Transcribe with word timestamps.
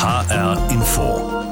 HR 0.00 0.56
Info. 0.70 1.44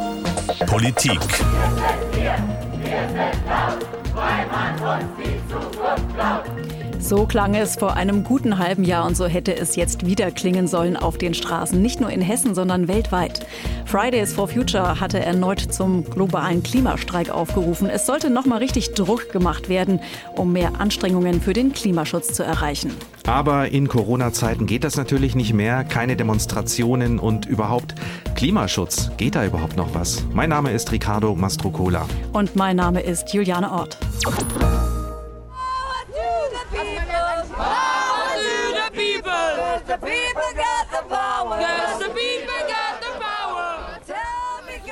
Politik. 0.66 1.20
Wir 1.20 2.34
sind, 2.34 2.82
wir 2.82 3.04
sind 3.08 3.46
laut, 3.46 3.86
weil 4.14 4.46
man 4.46 4.72
uns 4.80 5.04
die 5.18 5.36
Zukunft 5.52 6.14
klaut. 6.14 6.87
So 7.00 7.26
klang 7.26 7.54
es 7.54 7.76
vor 7.76 7.94
einem 7.94 8.24
guten 8.24 8.58
halben 8.58 8.84
Jahr 8.84 9.06
und 9.06 9.16
so 9.16 9.26
hätte 9.26 9.56
es 9.56 9.76
jetzt 9.76 10.04
wieder 10.04 10.30
klingen 10.30 10.66
sollen 10.66 10.96
auf 10.96 11.16
den 11.16 11.32
Straßen. 11.32 11.80
Nicht 11.80 12.00
nur 12.00 12.10
in 12.10 12.20
Hessen, 12.20 12.54
sondern 12.54 12.88
weltweit. 12.88 13.46
Fridays 13.86 14.32
for 14.34 14.48
Future 14.48 15.00
hatte 15.00 15.20
erneut 15.20 15.60
zum 15.60 16.04
globalen 16.04 16.62
Klimastreik 16.62 17.30
aufgerufen. 17.30 17.88
Es 17.88 18.04
sollte 18.04 18.30
nochmal 18.30 18.58
richtig 18.58 18.92
Druck 18.94 19.32
gemacht 19.32 19.68
werden, 19.68 20.00
um 20.34 20.52
mehr 20.52 20.80
Anstrengungen 20.80 21.40
für 21.40 21.52
den 21.52 21.72
Klimaschutz 21.72 22.34
zu 22.34 22.42
erreichen. 22.42 22.92
Aber 23.26 23.68
in 23.68 23.88
Corona-Zeiten 23.88 24.66
geht 24.66 24.84
das 24.84 24.96
natürlich 24.96 25.34
nicht 25.34 25.54
mehr. 25.54 25.84
Keine 25.84 26.16
Demonstrationen 26.16 27.18
und 27.18 27.46
überhaupt 27.46 27.94
Klimaschutz. 28.34 29.10
Geht 29.16 29.34
da 29.34 29.46
überhaupt 29.46 29.76
noch 29.76 29.94
was? 29.94 30.24
Mein 30.32 30.50
Name 30.50 30.72
ist 30.72 30.90
Ricardo 30.92 31.34
Mastrocola. 31.34 32.06
Und 32.32 32.56
mein 32.56 32.76
Name 32.76 33.00
ist 33.00 33.32
Juliane 33.32 33.70
Ort. 33.70 33.98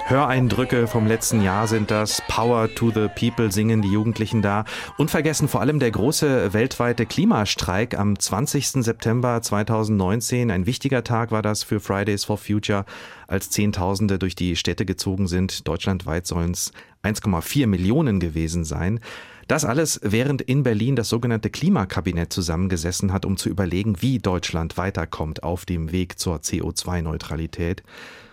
Höreindrücke 0.08 0.86
vom 0.86 1.08
letzten 1.08 1.42
Jahr 1.42 1.66
sind 1.66 1.90
das. 1.90 2.22
Power 2.28 2.72
to 2.72 2.92
the 2.92 3.08
People 3.08 3.50
singen 3.50 3.82
die 3.82 3.90
Jugendlichen 3.90 4.40
da. 4.40 4.64
Unvergessen 4.98 5.48
vor 5.48 5.60
allem 5.60 5.80
der 5.80 5.90
große 5.90 6.52
weltweite 6.52 7.06
Klimastreik 7.06 7.98
am 7.98 8.16
20. 8.16 8.84
September 8.84 9.42
2019. 9.42 10.52
Ein 10.52 10.64
wichtiger 10.66 11.02
Tag 11.02 11.32
war 11.32 11.42
das 11.42 11.64
für 11.64 11.80
Fridays 11.80 12.24
for 12.24 12.38
Future, 12.38 12.84
als 13.26 13.50
Zehntausende 13.50 14.20
durch 14.20 14.36
die 14.36 14.54
Städte 14.54 14.86
gezogen 14.86 15.26
sind. 15.26 15.66
Deutschlandweit 15.66 16.24
sollen 16.24 16.52
es 16.52 16.70
1,4 17.02 17.66
Millionen 17.66 18.20
gewesen 18.20 18.64
sein. 18.64 19.00
Das 19.46 19.64
alles, 19.64 20.00
während 20.02 20.42
in 20.42 20.64
Berlin 20.64 20.96
das 20.96 21.08
sogenannte 21.08 21.50
Klimakabinett 21.50 22.32
zusammengesessen 22.32 23.12
hat, 23.12 23.24
um 23.24 23.36
zu 23.36 23.48
überlegen, 23.48 24.02
wie 24.02 24.18
Deutschland 24.18 24.76
weiterkommt 24.76 25.44
auf 25.44 25.64
dem 25.64 25.92
Weg 25.92 26.18
zur 26.18 26.38
CO2-Neutralität. 26.38 27.84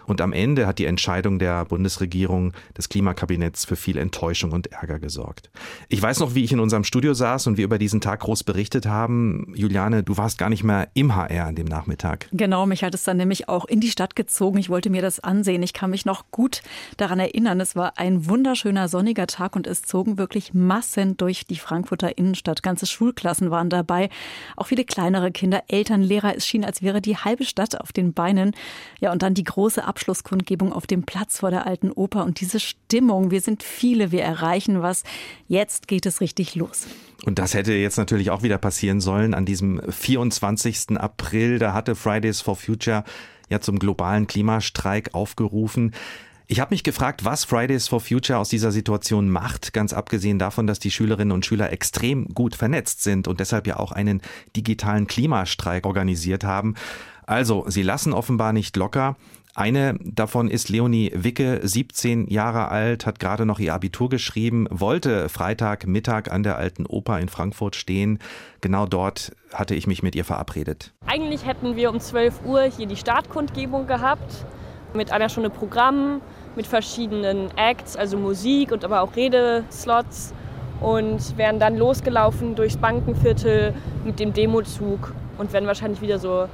Und 0.05 0.21
am 0.21 0.33
Ende 0.33 0.67
hat 0.67 0.79
die 0.79 0.85
Entscheidung 0.85 1.39
der 1.39 1.65
Bundesregierung 1.65 2.53
des 2.77 2.89
Klimakabinetts 2.89 3.65
für 3.65 3.75
viel 3.75 3.97
Enttäuschung 3.97 4.51
und 4.51 4.67
Ärger 4.71 4.99
gesorgt. 4.99 5.49
Ich 5.89 6.01
weiß 6.01 6.19
noch, 6.19 6.35
wie 6.35 6.43
ich 6.43 6.51
in 6.51 6.59
unserem 6.59 6.83
Studio 6.83 7.13
saß 7.13 7.47
und 7.47 7.57
wir 7.57 7.65
über 7.65 7.77
diesen 7.77 8.01
Tag 8.01 8.21
groß 8.21 8.43
berichtet 8.43 8.85
haben. 8.85 9.53
Juliane, 9.55 10.03
du 10.03 10.17
warst 10.17 10.37
gar 10.37 10.49
nicht 10.49 10.63
mehr 10.63 10.89
im 10.93 11.15
HR 11.15 11.47
an 11.47 11.55
dem 11.55 11.67
Nachmittag. 11.67 12.27
Genau, 12.31 12.65
mich 12.65 12.83
hat 12.83 12.93
es 12.93 13.03
dann 13.03 13.17
nämlich 13.17 13.49
auch 13.49 13.65
in 13.65 13.79
die 13.79 13.89
Stadt 13.89 14.15
gezogen. 14.15 14.57
Ich 14.57 14.69
wollte 14.69 14.89
mir 14.89 15.01
das 15.01 15.19
ansehen. 15.19 15.63
Ich 15.63 15.73
kann 15.73 15.89
mich 15.89 16.05
noch 16.05 16.25
gut 16.31 16.61
daran 16.97 17.19
erinnern. 17.19 17.59
Es 17.59 17.75
war 17.75 17.97
ein 17.97 18.27
wunderschöner 18.27 18.87
sonniger 18.87 19.27
Tag 19.27 19.55
und 19.55 19.67
es 19.67 19.81
zogen 19.81 20.17
wirklich 20.17 20.53
Massen 20.53 21.17
durch 21.17 21.45
die 21.45 21.57
Frankfurter 21.57 22.17
Innenstadt. 22.17 22.63
Ganze 22.63 22.85
Schulklassen 22.85 23.51
waren 23.51 23.69
dabei. 23.69 24.09
Auch 24.55 24.67
viele 24.67 24.85
kleinere 24.85 25.31
Kinder, 25.31 25.63
Eltern, 25.67 26.01
Lehrer. 26.01 26.35
Es 26.35 26.47
schien, 26.47 26.65
als 26.65 26.81
wäre 26.81 27.01
die 27.01 27.17
halbe 27.17 27.45
Stadt 27.45 27.79
auf 27.79 27.91
den 27.91 28.13
Beinen. 28.13 28.55
Ja, 28.99 29.11
und 29.11 29.21
dann 29.21 29.33
die 29.33 29.43
große 29.43 29.83
Abschlusskundgebung 29.93 30.73
auf 30.73 30.87
dem 30.87 31.03
Platz 31.03 31.41
vor 31.41 31.51
der 31.51 31.67
alten 31.67 31.91
Oper 31.91 32.25
und 32.25 32.41
diese 32.41 32.59
Stimmung. 32.59 33.29
Wir 33.29 33.41
sind 33.41 33.61
viele, 33.61 34.11
wir 34.11 34.23
erreichen 34.23 34.81
was. 34.81 35.03
Jetzt 35.47 35.87
geht 35.87 36.07
es 36.07 36.19
richtig 36.19 36.55
los. 36.55 36.87
Und 37.25 37.37
das 37.37 37.53
hätte 37.53 37.73
jetzt 37.73 37.97
natürlich 37.97 38.31
auch 38.31 38.41
wieder 38.41 38.57
passieren 38.57 39.01
sollen 39.01 39.35
an 39.35 39.45
diesem 39.45 39.79
24. 39.87 40.97
April. 40.97 41.59
Da 41.59 41.73
hatte 41.73 41.93
Fridays 41.93 42.41
for 42.41 42.55
Future 42.55 43.03
ja 43.49 43.61
zum 43.61 43.77
globalen 43.77 44.25
Klimastreik 44.25 45.13
aufgerufen. 45.13 45.93
Ich 46.47 46.59
habe 46.59 46.73
mich 46.73 46.83
gefragt, 46.83 47.23
was 47.23 47.45
Fridays 47.45 47.87
for 47.87 48.01
Future 48.01 48.39
aus 48.39 48.49
dieser 48.49 48.71
Situation 48.71 49.29
macht, 49.29 49.73
ganz 49.73 49.93
abgesehen 49.93 50.39
davon, 50.39 50.65
dass 50.65 50.79
die 50.79 50.91
Schülerinnen 50.91 51.31
und 51.31 51.45
Schüler 51.45 51.71
extrem 51.71 52.27
gut 52.33 52.55
vernetzt 52.55 53.03
sind 53.03 53.27
und 53.27 53.39
deshalb 53.39 53.67
ja 53.67 53.77
auch 53.77 53.91
einen 53.91 54.21
digitalen 54.55 55.05
Klimastreik 55.05 55.85
organisiert 55.85 56.43
haben. 56.43 56.73
Also, 57.25 57.65
sie 57.69 57.83
lassen 57.83 58.11
offenbar 58.11 58.53
nicht 58.53 58.75
locker. 58.75 59.15
Eine 59.55 59.99
davon 60.03 60.49
ist 60.49 60.69
Leonie 60.69 61.11
Wicke, 61.13 61.59
17 61.61 62.27
Jahre 62.27 62.69
alt, 62.69 63.05
hat 63.05 63.19
gerade 63.19 63.45
noch 63.45 63.59
ihr 63.59 63.75
Abitur 63.75 64.09
geschrieben, 64.09 64.65
wollte 64.71 65.29
Freitagmittag 65.29 66.31
an 66.31 66.41
der 66.41 66.57
Alten 66.57 66.87
Oper 66.87 67.19
in 67.19 67.29
Frankfurt 67.29 67.75
stehen. 67.75 68.17
Genau 68.61 68.87
dort 68.87 69.31
hatte 69.53 69.75
ich 69.75 69.85
mich 69.85 70.01
mit 70.01 70.15
ihr 70.15 70.25
verabredet. 70.25 70.91
Eigentlich 71.05 71.45
hätten 71.45 71.75
wir 71.75 71.91
um 71.91 71.99
12 71.99 72.43
Uhr 72.45 72.63
hier 72.63 72.87
die 72.87 72.95
Startkundgebung 72.95 73.85
gehabt 73.85 74.43
mit 74.95 75.11
einer 75.11 75.29
Stunde 75.29 75.51
Programm, 75.51 76.21
mit 76.55 76.65
verschiedenen 76.65 77.55
Acts, 77.55 77.95
also 77.95 78.17
Musik 78.17 78.71
und 78.71 78.83
aber 78.83 79.01
auch 79.01 79.15
Redeslots 79.15 80.33
und 80.81 81.37
wären 81.37 81.59
dann 81.59 81.77
losgelaufen 81.77 82.55
durchs 82.55 82.77
Bankenviertel 82.77 83.75
mit 84.03 84.19
dem 84.19 84.33
Demozug 84.33 85.13
und 85.37 85.53
wären 85.53 85.67
wahrscheinlich 85.67 86.01
wieder 86.01 86.17
so 86.17 86.47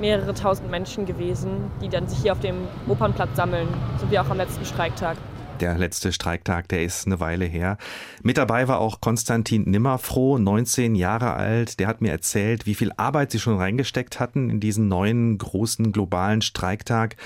mehrere 0.00 0.34
tausend 0.34 0.70
Menschen 0.70 1.06
gewesen, 1.06 1.70
die 1.80 1.88
dann 1.88 2.08
sich 2.08 2.18
hier 2.18 2.32
auf 2.32 2.40
dem 2.40 2.68
Opernplatz 2.88 3.36
sammeln, 3.36 3.68
so 4.00 4.10
wie 4.10 4.18
auch 4.18 4.28
am 4.30 4.36
letzten 4.36 4.64
Streiktag. 4.64 5.16
Der 5.60 5.78
letzte 5.78 6.12
Streiktag, 6.12 6.68
der 6.68 6.82
ist 6.82 7.06
eine 7.06 7.18
Weile 7.18 7.46
her. 7.46 7.78
Mit 8.22 8.36
dabei 8.36 8.68
war 8.68 8.78
auch 8.78 9.00
Konstantin 9.00 9.62
Nimmerfroh, 9.62 10.36
19 10.36 10.94
Jahre 10.94 11.32
alt. 11.32 11.80
Der 11.80 11.86
hat 11.86 12.02
mir 12.02 12.10
erzählt, 12.10 12.66
wie 12.66 12.74
viel 12.74 12.92
Arbeit 12.98 13.30
sie 13.30 13.38
schon 13.38 13.56
reingesteckt 13.56 14.20
hatten 14.20 14.50
in 14.50 14.60
diesen 14.60 14.88
neuen 14.88 15.38
großen 15.38 15.92
globalen 15.92 16.42
Streiktag 16.42 17.16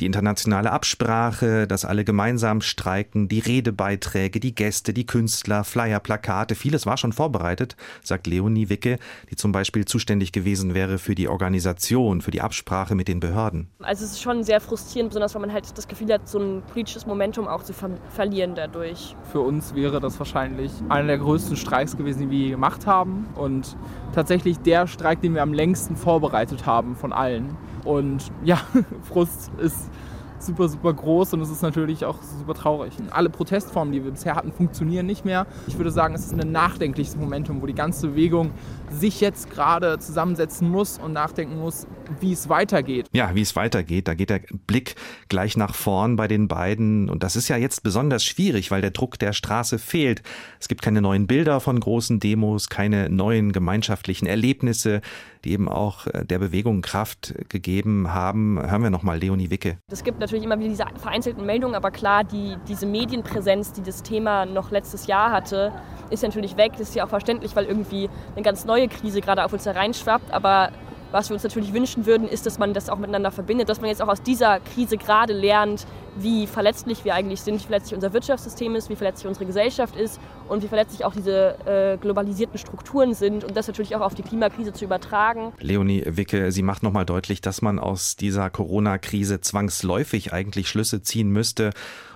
die 0.00 0.06
internationale 0.06 0.72
Absprache, 0.72 1.66
dass 1.66 1.84
alle 1.84 2.04
gemeinsam 2.04 2.60
streiken, 2.60 3.28
die 3.28 3.40
Redebeiträge, 3.40 4.40
die 4.40 4.54
Gäste, 4.54 4.92
die 4.92 5.06
Künstler, 5.06 5.64
Flyer, 5.64 6.00
Plakate, 6.00 6.54
vieles 6.54 6.86
war 6.86 6.96
schon 6.96 7.12
vorbereitet, 7.12 7.76
sagt 8.02 8.26
Leonie 8.26 8.68
Wicke, 8.68 8.98
die 9.30 9.36
zum 9.36 9.52
Beispiel 9.52 9.84
zuständig 9.84 10.32
gewesen 10.32 10.74
wäre 10.74 10.98
für 10.98 11.14
die 11.14 11.28
Organisation, 11.28 12.20
für 12.20 12.30
die 12.30 12.40
Absprache 12.40 12.94
mit 12.94 13.08
den 13.08 13.20
Behörden. 13.20 13.68
Also 13.80 14.04
es 14.04 14.12
ist 14.12 14.22
schon 14.22 14.42
sehr 14.44 14.60
frustrierend, 14.60 15.10
besonders 15.10 15.34
weil 15.34 15.42
man 15.42 15.52
halt 15.52 15.76
das 15.76 15.88
Gefühl 15.88 16.12
hat, 16.12 16.28
so 16.28 16.38
ein 16.38 16.62
politisches 16.72 17.06
Momentum 17.06 17.48
auch 17.48 17.62
zu 17.62 17.72
ver 17.72 17.90
verlieren 18.08 18.54
dadurch. 18.54 19.16
Für 19.30 19.40
uns 19.40 19.74
wäre 19.74 20.00
das 20.00 20.18
wahrscheinlich 20.18 20.72
einer 20.88 21.08
der 21.08 21.18
größten 21.18 21.56
Streiks 21.56 21.96
gewesen, 21.96 22.30
die 22.30 22.30
wir 22.30 22.50
gemacht 22.50 22.86
haben 22.86 23.28
und 23.34 23.76
tatsächlich 24.14 24.58
der 24.58 24.86
Streik, 24.86 25.20
den 25.20 25.34
wir 25.34 25.42
am 25.42 25.52
längsten 25.52 25.96
vorbereitet 25.96 26.66
haben 26.66 26.96
von 26.96 27.12
allen. 27.12 27.56
Und 27.84 28.30
ja, 28.44 28.60
Frust 29.02 29.50
ist 29.58 29.90
super, 30.38 30.68
super 30.68 30.92
groß 30.92 31.34
und 31.34 31.40
es 31.40 31.50
ist 31.50 31.62
natürlich 31.62 32.04
auch 32.04 32.18
super 32.22 32.54
traurig. 32.54 32.94
Alle 33.10 33.30
Protestformen, 33.30 33.92
die 33.92 34.02
wir 34.02 34.10
bisher 34.10 34.34
hatten, 34.34 34.52
funktionieren 34.52 35.06
nicht 35.06 35.24
mehr. 35.24 35.46
Ich 35.66 35.78
würde 35.78 35.90
sagen, 35.90 36.14
es 36.14 36.26
ist 36.26 36.38
ein 36.38 36.52
nachdenkliches 36.52 37.16
Momentum, 37.16 37.62
wo 37.62 37.66
die 37.66 37.74
ganze 37.74 38.08
Bewegung 38.08 38.50
sich 38.90 39.20
jetzt 39.20 39.50
gerade 39.50 39.98
zusammensetzen 39.98 40.68
muss 40.68 40.98
und 40.98 41.12
nachdenken 41.12 41.58
muss, 41.60 41.86
wie 42.20 42.32
es 42.32 42.48
weitergeht. 42.48 43.06
Ja, 43.12 43.34
wie 43.34 43.42
es 43.42 43.56
weitergeht. 43.56 44.08
Da 44.08 44.14
geht 44.14 44.30
der 44.30 44.40
Blick 44.66 44.96
gleich 45.28 45.56
nach 45.56 45.74
vorn 45.74 46.16
bei 46.16 46.28
den 46.28 46.48
beiden. 46.48 47.08
Und 47.08 47.22
das 47.22 47.36
ist 47.36 47.48
ja 47.48 47.56
jetzt 47.56 47.82
besonders 47.82 48.24
schwierig, 48.24 48.70
weil 48.70 48.80
der 48.80 48.90
Druck 48.90 49.18
der 49.18 49.32
Straße 49.32 49.78
fehlt. 49.78 50.22
Es 50.60 50.68
gibt 50.68 50.82
keine 50.82 51.00
neuen 51.00 51.26
Bilder 51.26 51.60
von 51.60 51.78
großen 51.78 52.20
Demos, 52.20 52.68
keine 52.68 53.08
neuen 53.08 53.52
gemeinschaftlichen 53.52 54.26
Erlebnisse, 54.26 55.00
die 55.44 55.52
eben 55.52 55.68
auch 55.68 56.06
äh, 56.06 56.24
der 56.24 56.38
Bewegung 56.38 56.82
Kraft 56.82 57.34
gegeben 57.48 58.12
haben. 58.12 58.60
Hören 58.60 58.82
wir 58.82 58.90
nochmal 58.90 59.18
Leonie 59.18 59.50
Wicke. 59.50 59.78
Es 59.90 60.04
gibt 60.04 60.20
natürlich 60.20 60.44
immer 60.44 60.58
wieder 60.58 60.70
diese 60.70 60.84
vereinzelten 60.96 61.44
Meldungen, 61.44 61.74
aber 61.74 61.90
klar, 61.90 62.24
die, 62.24 62.56
diese 62.68 62.86
Medienpräsenz, 62.86 63.72
die 63.72 63.82
das 63.82 64.02
Thema 64.02 64.46
noch 64.46 64.70
letztes 64.70 65.06
Jahr 65.06 65.32
hatte, 65.32 65.72
ist 66.10 66.22
natürlich 66.22 66.56
weg. 66.56 66.72
Das 66.72 66.88
ist 66.88 66.94
ja 66.94 67.04
auch 67.04 67.08
verständlich, 67.08 67.56
weil 67.56 67.64
irgendwie 67.64 68.08
eine 68.34 68.42
ganz 68.42 68.64
neue 68.64 68.88
Krise 68.88 69.20
gerade 69.20 69.44
auf 69.44 69.52
uns 69.52 69.66
hereinschwappt. 69.66 70.30
Aber 70.32 70.70
was 71.12 71.28
wir 71.28 71.34
uns 71.34 71.42
natürlich 71.44 71.72
wünschen 71.72 72.06
würden, 72.06 72.28
ist, 72.28 72.46
dass 72.46 72.58
man 72.58 72.74
das 72.74 72.88
auch 72.88 72.98
miteinander 72.98 73.30
verbindet, 73.30 73.68
dass 73.68 73.80
man 73.80 73.90
jetzt 73.90 74.02
auch 74.02 74.08
aus 74.08 74.22
dieser 74.22 74.60
Krise 74.60 74.96
gerade 74.96 75.32
lernt, 75.32 75.86
wie 76.16 76.46
verletzlich 76.46 77.04
wir 77.04 77.14
eigentlich 77.14 77.40
sind, 77.40 77.56
wie 77.56 77.64
verletzlich 77.64 77.94
unser 77.94 78.12
Wirtschaftssystem 78.12 78.74
ist, 78.74 78.90
wie 78.90 78.96
verletzlich 78.96 79.26
unsere 79.26 79.46
Gesellschaft 79.46 79.96
ist 79.96 80.20
und 80.48 80.62
wie 80.62 80.68
verletzlich 80.68 81.04
auch 81.04 81.14
diese 81.14 81.56
äh, 81.66 81.96
globalisierten 81.98 82.58
Strukturen 82.58 83.14
sind 83.14 83.44
und 83.44 83.56
das 83.56 83.66
natürlich 83.66 83.96
auch 83.96 84.00
auf 84.00 84.14
die 84.14 84.22
Klimakrise 84.22 84.72
zu 84.72 84.84
übertragen. 84.84 85.52
Leonie 85.58 86.02
Wicke, 86.06 86.52
sie 86.52 86.62
macht 86.62 86.82
nochmal 86.82 87.06
deutlich, 87.06 87.40
dass 87.40 87.62
man 87.62 87.78
aus 87.78 88.16
dieser 88.16 88.50
Corona-Krise 88.50 89.40
zwangsläufig 89.40 90.32
eigentlich 90.32 90.68
Schlüsse 90.68 91.02
ziehen 91.02 91.30
müsste 91.30 91.70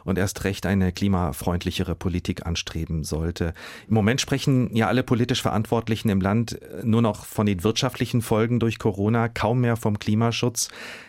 und 0.04 0.19
erst 0.19 0.44
recht 0.44 0.66
eine 0.66 0.93
klimafreundlichere 0.93 1.94
Politik 1.94 2.46
anstreben 2.46 3.02
sollte. 3.02 3.54
Im 3.88 3.94
Moment 3.94 4.20
sprechen 4.20 4.75
ja 4.75 4.87
alle 4.87 5.02
politisch 5.02 5.43
Verantwortlichen 5.43 6.08
im 6.08 6.20
Land 6.20 6.60
nur 6.84 7.02
noch 7.02 7.25
von 7.25 7.46
den 7.46 7.64
wirtschaftlichen 7.64 8.22
Folgen 8.22 8.60
durch 8.60 8.78
Corona, 8.78 9.28
kaum 9.28 9.60
mehr 9.60 9.76
vom 9.76 9.98
Klimaschutz. 9.98 10.69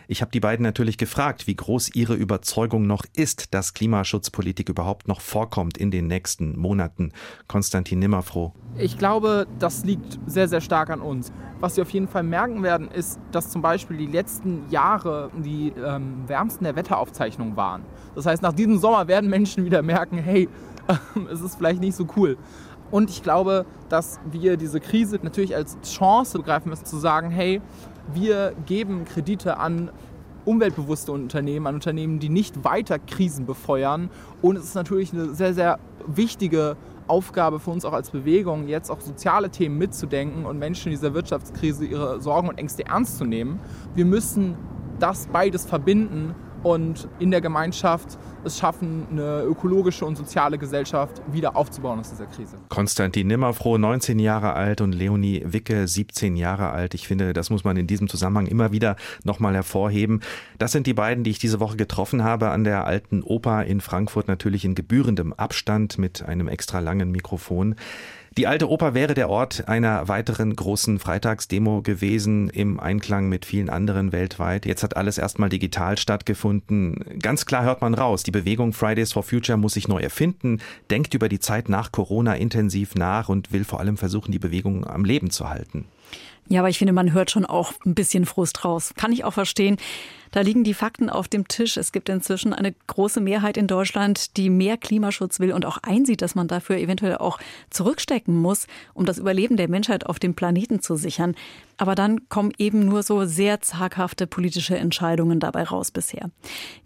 Ich 0.09 0.21
habe 0.21 0.31
die 0.31 0.39
beiden 0.39 0.63
natürlich 0.63 0.97
gefragt, 0.97 1.47
wie 1.47 1.55
groß 1.55 1.93
ihre 1.93 2.15
Überzeugung 2.15 2.87
noch 2.87 3.03
ist, 3.13 3.53
dass 3.53 3.73
Klimaschutzpolitik 3.73 4.69
überhaupt 4.69 5.09
noch 5.09 5.19
vorkommt 5.19 5.77
in 5.77 5.91
den 5.91 6.07
nächsten 6.07 6.57
Monaten. 6.57 7.11
Konstantin 7.47 7.99
Nimmerfroh. 7.99 8.53
Ich 8.77 8.97
glaube, 8.97 9.47
das 9.59 9.83
liegt 9.83 10.17
sehr, 10.25 10.47
sehr 10.47 10.61
stark 10.61 10.91
an 10.91 11.01
uns. 11.01 11.33
Was 11.59 11.75
wir 11.75 11.81
auf 11.81 11.89
jeden 11.89 12.07
Fall 12.07 12.23
merken 12.23 12.63
werden, 12.63 12.89
ist, 12.89 13.19
dass 13.33 13.49
zum 13.49 13.61
Beispiel 13.61 13.97
die 13.97 14.05
letzten 14.05 14.69
Jahre 14.69 15.29
die 15.35 15.73
ähm, 15.77 16.23
wärmsten 16.25 16.63
der 16.63 16.77
Wetteraufzeichnungen 16.77 17.57
waren. 17.57 17.83
Das 18.15 18.25
heißt, 18.25 18.41
nach 18.41 18.53
diesem 18.53 18.77
Sommer 18.77 19.09
werden 19.09 19.29
Menschen 19.29 19.65
wieder 19.65 19.81
merken, 19.81 20.19
hey, 20.19 20.47
es 21.31 21.41
ist 21.41 21.57
vielleicht 21.57 21.81
nicht 21.81 21.95
so 21.95 22.07
cool. 22.15 22.37
Und 22.91 23.09
ich 23.09 23.21
glaube, 23.21 23.65
dass 23.89 24.19
wir 24.31 24.55
diese 24.55 24.79
Krise 24.79 25.19
natürlich 25.21 25.55
als 25.55 25.77
Chance 25.81 26.37
begreifen 26.37 26.69
müssen, 26.69 26.85
zu 26.85 26.97
sagen, 26.97 27.29
hey, 27.29 27.61
wir 28.13 28.53
geben 28.65 29.05
Kredite 29.05 29.57
an 29.57 29.91
umweltbewusste 30.45 31.11
Unternehmen, 31.11 31.67
an 31.67 31.75
Unternehmen, 31.75 32.19
die 32.19 32.29
nicht 32.29 32.63
weiter 32.63 32.99
Krisen 32.99 33.45
befeuern. 33.45 34.09
Und 34.41 34.55
es 34.55 34.63
ist 34.63 34.75
natürlich 34.75 35.11
eine 35.13 35.33
sehr, 35.33 35.53
sehr 35.53 35.79
wichtige 36.05 36.77
Aufgabe 37.07 37.59
für 37.59 37.71
uns 37.71 37.85
auch 37.85 37.93
als 37.93 38.11
Bewegung, 38.11 38.67
jetzt 38.67 38.89
auch 38.89 39.01
soziale 39.01 39.49
Themen 39.49 39.77
mitzudenken 39.77 40.45
und 40.45 40.57
Menschen 40.57 40.87
in 40.87 40.91
dieser 40.91 41.13
Wirtschaftskrise 41.13 41.85
ihre 41.85 42.21
Sorgen 42.21 42.49
und 42.49 42.57
Ängste 42.57 42.85
ernst 42.85 43.17
zu 43.17 43.25
nehmen. 43.25 43.59
Wir 43.95 44.05
müssen 44.05 44.55
das 44.99 45.27
beides 45.27 45.65
verbinden 45.65 46.33
und 46.63 47.07
in 47.19 47.31
der 47.31 47.41
Gemeinschaft 47.41 48.17
es 48.43 48.59
schaffen, 48.59 49.07
eine 49.11 49.41
ökologische 49.43 50.05
und 50.05 50.15
soziale 50.15 50.57
Gesellschaft 50.57 51.21
wieder 51.31 51.55
aufzubauen 51.55 51.99
aus 51.99 52.09
dieser 52.09 52.25
Krise. 52.25 52.57
Konstantin 52.69 53.27
Nimmerfroh, 53.27 53.77
19 53.77 54.19
Jahre 54.19 54.53
alt 54.53 54.81
und 54.81 54.93
Leonie 54.93 55.43
Wicke, 55.45 55.87
17 55.87 56.35
Jahre 56.35 56.69
alt. 56.69 56.93
Ich 56.93 57.07
finde, 57.07 57.33
das 57.33 57.49
muss 57.49 57.63
man 57.63 57.77
in 57.77 57.87
diesem 57.87 58.07
Zusammenhang 58.07 58.47
immer 58.47 58.71
wieder 58.71 58.95
nochmal 59.23 59.53
hervorheben. 59.53 60.21
Das 60.57 60.71
sind 60.71 60.87
die 60.87 60.93
beiden, 60.93 61.23
die 61.23 61.31
ich 61.31 61.39
diese 61.39 61.59
Woche 61.59 61.77
getroffen 61.77 62.23
habe 62.23 62.49
an 62.49 62.63
der 62.63 62.85
Alten 62.85 63.21
Oper 63.23 63.65
in 63.65 63.81
Frankfurt, 63.81 64.27
natürlich 64.27 64.65
in 64.65 64.75
gebührendem 64.75 65.33
Abstand 65.33 65.97
mit 65.97 66.23
einem 66.23 66.47
extra 66.47 66.79
langen 66.79 67.11
Mikrofon. 67.11 67.75
Die 68.37 68.45
Alte 68.45 68.69
Oper 68.69 68.93
wäre 68.93 69.15
der 69.15 69.31
Ort 69.31 69.67
einer 69.67 70.07
weiteren 70.09 70.55
großen 70.55 70.99
Freitagsdemo 70.99 71.81
gewesen, 71.81 72.51
im 72.51 72.79
Einklang 72.79 73.29
mit 73.29 73.45
vielen 73.47 73.67
anderen 73.67 74.11
weltweit. 74.11 74.67
Jetzt 74.67 74.83
hat 74.83 74.95
alles 74.95 75.17
erstmal 75.17 75.49
digital 75.49 75.97
stattgefunden. 75.97 77.03
Ganz 77.19 77.47
klar 77.47 77.63
hört 77.63 77.81
man 77.81 77.95
raus, 77.95 78.21
die 78.21 78.29
Bewegung 78.29 78.73
Fridays 78.73 79.11
for 79.11 79.23
Future 79.23 79.57
muss 79.57 79.73
sich 79.73 79.87
neu 79.87 80.01
erfinden, 80.01 80.61
denkt 80.91 81.15
über 81.15 81.29
die 81.29 81.39
Zeit 81.39 81.67
nach 81.67 81.91
Corona 81.91 82.35
intensiv 82.35 82.93
nach 82.93 83.27
und 83.27 83.51
will 83.51 83.63
vor 83.63 83.79
allem 83.79 83.97
versuchen, 83.97 84.31
die 84.31 84.37
Bewegung 84.37 84.85
am 84.85 85.03
Leben 85.03 85.31
zu 85.31 85.49
halten. 85.49 85.85
Ja, 86.49 86.61
aber 86.61 86.69
ich 86.69 86.77
finde, 86.77 86.93
man 86.93 87.13
hört 87.13 87.31
schon 87.31 87.45
auch 87.45 87.73
ein 87.85 87.95
bisschen 87.95 88.25
Frust 88.25 88.63
raus. 88.63 88.93
Kann 88.95 89.11
ich 89.11 89.23
auch 89.23 89.33
verstehen. 89.33 89.77
Da 90.31 90.41
liegen 90.41 90.63
die 90.63 90.73
Fakten 90.73 91.09
auf 91.09 91.27
dem 91.27 91.47
Tisch. 91.47 91.77
Es 91.77 91.91
gibt 91.91 92.09
inzwischen 92.09 92.53
eine 92.53 92.73
große 92.87 93.21
Mehrheit 93.21 93.57
in 93.57 93.67
Deutschland, 93.67 94.37
die 94.37 94.49
mehr 94.49 94.77
Klimaschutz 94.77 95.39
will 95.39 95.53
und 95.53 95.65
auch 95.65 95.77
einsieht, 95.81 96.21
dass 96.21 96.35
man 96.35 96.47
dafür 96.47 96.77
eventuell 96.77 97.17
auch 97.17 97.39
zurückstecken 97.69 98.35
muss, 98.35 98.67
um 98.93 99.05
das 99.05 99.17
Überleben 99.17 99.57
der 99.57 99.69
Menschheit 99.69 100.05
auf 100.05 100.19
dem 100.19 100.35
Planeten 100.35 100.81
zu 100.81 100.95
sichern. 100.95 101.35
Aber 101.77 101.93
dann 101.93 102.27
kommen 102.27 102.51
eben 102.57 102.85
nur 102.85 103.03
so 103.03 103.25
sehr 103.25 103.61
zaghafte 103.61 104.25
politische 104.25 104.75
Entscheidungen 104.75 105.39
dabei 105.39 105.63
raus 105.63 105.91
bisher. 105.91 106.31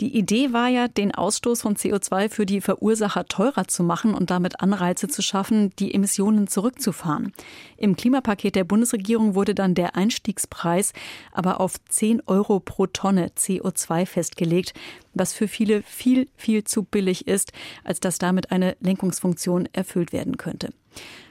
Die 0.02 0.18
Idee 0.18 0.52
war 0.52 0.68
ja, 0.68 0.90
den 0.90 1.16
Ausstoß 1.16 1.62
von 1.62 1.76
CO2 1.78 2.30
für 2.30 2.46
die 2.46 2.60
Verursacher 2.60 3.26
teurer 3.26 3.68
zu 3.68 3.84
machen 3.84 4.14
und 4.14 4.30
damit 4.30 4.60
Anreize 4.60 5.08
zu 5.08 5.22
schaffen, 5.22 5.72
die 5.80 5.94
Emissionen 5.94 6.48
zurückzufahren. 6.48 7.32
Im 7.78 7.96
Klimapaket 7.96 8.56
der 8.56 8.66
Bundesregierung 8.66 9.34
wurde 9.34 9.51
dann 9.56 9.76
der 9.76 9.96
Einstiegspreis 9.96 10.94
aber 11.32 11.60
auf 11.60 11.76
10 11.90 12.24
Euro 12.28 12.60
pro 12.60 12.88
Tonne 12.88 13.32
CO2 13.38 14.06
festgelegt, 14.06 14.74
was 15.14 15.34
für 15.34 15.48
viele 15.48 15.84
viel, 15.84 16.28
viel 16.36 16.64
zu 16.64 16.84
billig 16.84 17.28
ist, 17.28 17.52
als 17.84 18.00
dass 18.00 18.18
damit 18.18 18.52
eine 18.52 18.76
Lenkungsfunktion 18.80 19.68
erfüllt 19.74 20.14
werden 20.14 20.38
könnte. 20.38 20.70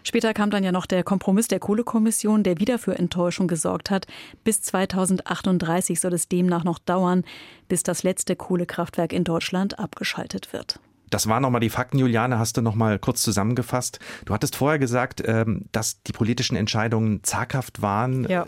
Später 0.03 0.33
kam 0.33 0.51
dann 0.51 0.65
ja 0.65 0.73
noch 0.73 0.87
der 0.87 1.05
Kompromiss 1.05 1.49
der 1.49 1.61
Kohlekommission, 1.61 2.43
der 2.43 2.59
wieder 2.59 2.79
für 2.79 2.99
Enttäuschung 2.99 3.49
gesorgt 3.49 3.91
hat. 3.91 4.07
Bis 4.45 4.63
2038 4.63 6.01
soll 6.01 6.15
es 6.15 6.29
demnach 6.29 6.65
noch 6.65 6.79
dauern, 6.79 7.25
bis 7.69 7.83
das 7.83 8.03
letzte 8.03 8.37
Kohlekraftwerk 8.37 9.13
in 9.13 9.25
Deutschland 9.25 9.79
abgeschaltet 9.79 10.53
wird. 10.53 10.81
Das 11.11 11.29
waren 11.29 11.43
nochmal 11.43 11.61
die 11.61 11.71
Fakten, 11.71 11.99
Juliane, 11.99 12.39
hast 12.39 12.57
du 12.57 12.63
nochmal 12.63 12.99
kurz 12.99 13.23
zusammengefasst. 13.23 13.99
Du 14.25 14.33
hattest 14.33 14.57
vorher 14.57 14.79
gesagt, 14.79 15.23
ähm, 15.27 15.67
dass 15.73 16.03
die 16.03 16.13
politischen 16.13 16.57
Entscheidungen 16.57 17.23
zaghaft 17.23 17.83
waren. 17.83 18.29
Ja 18.29 18.47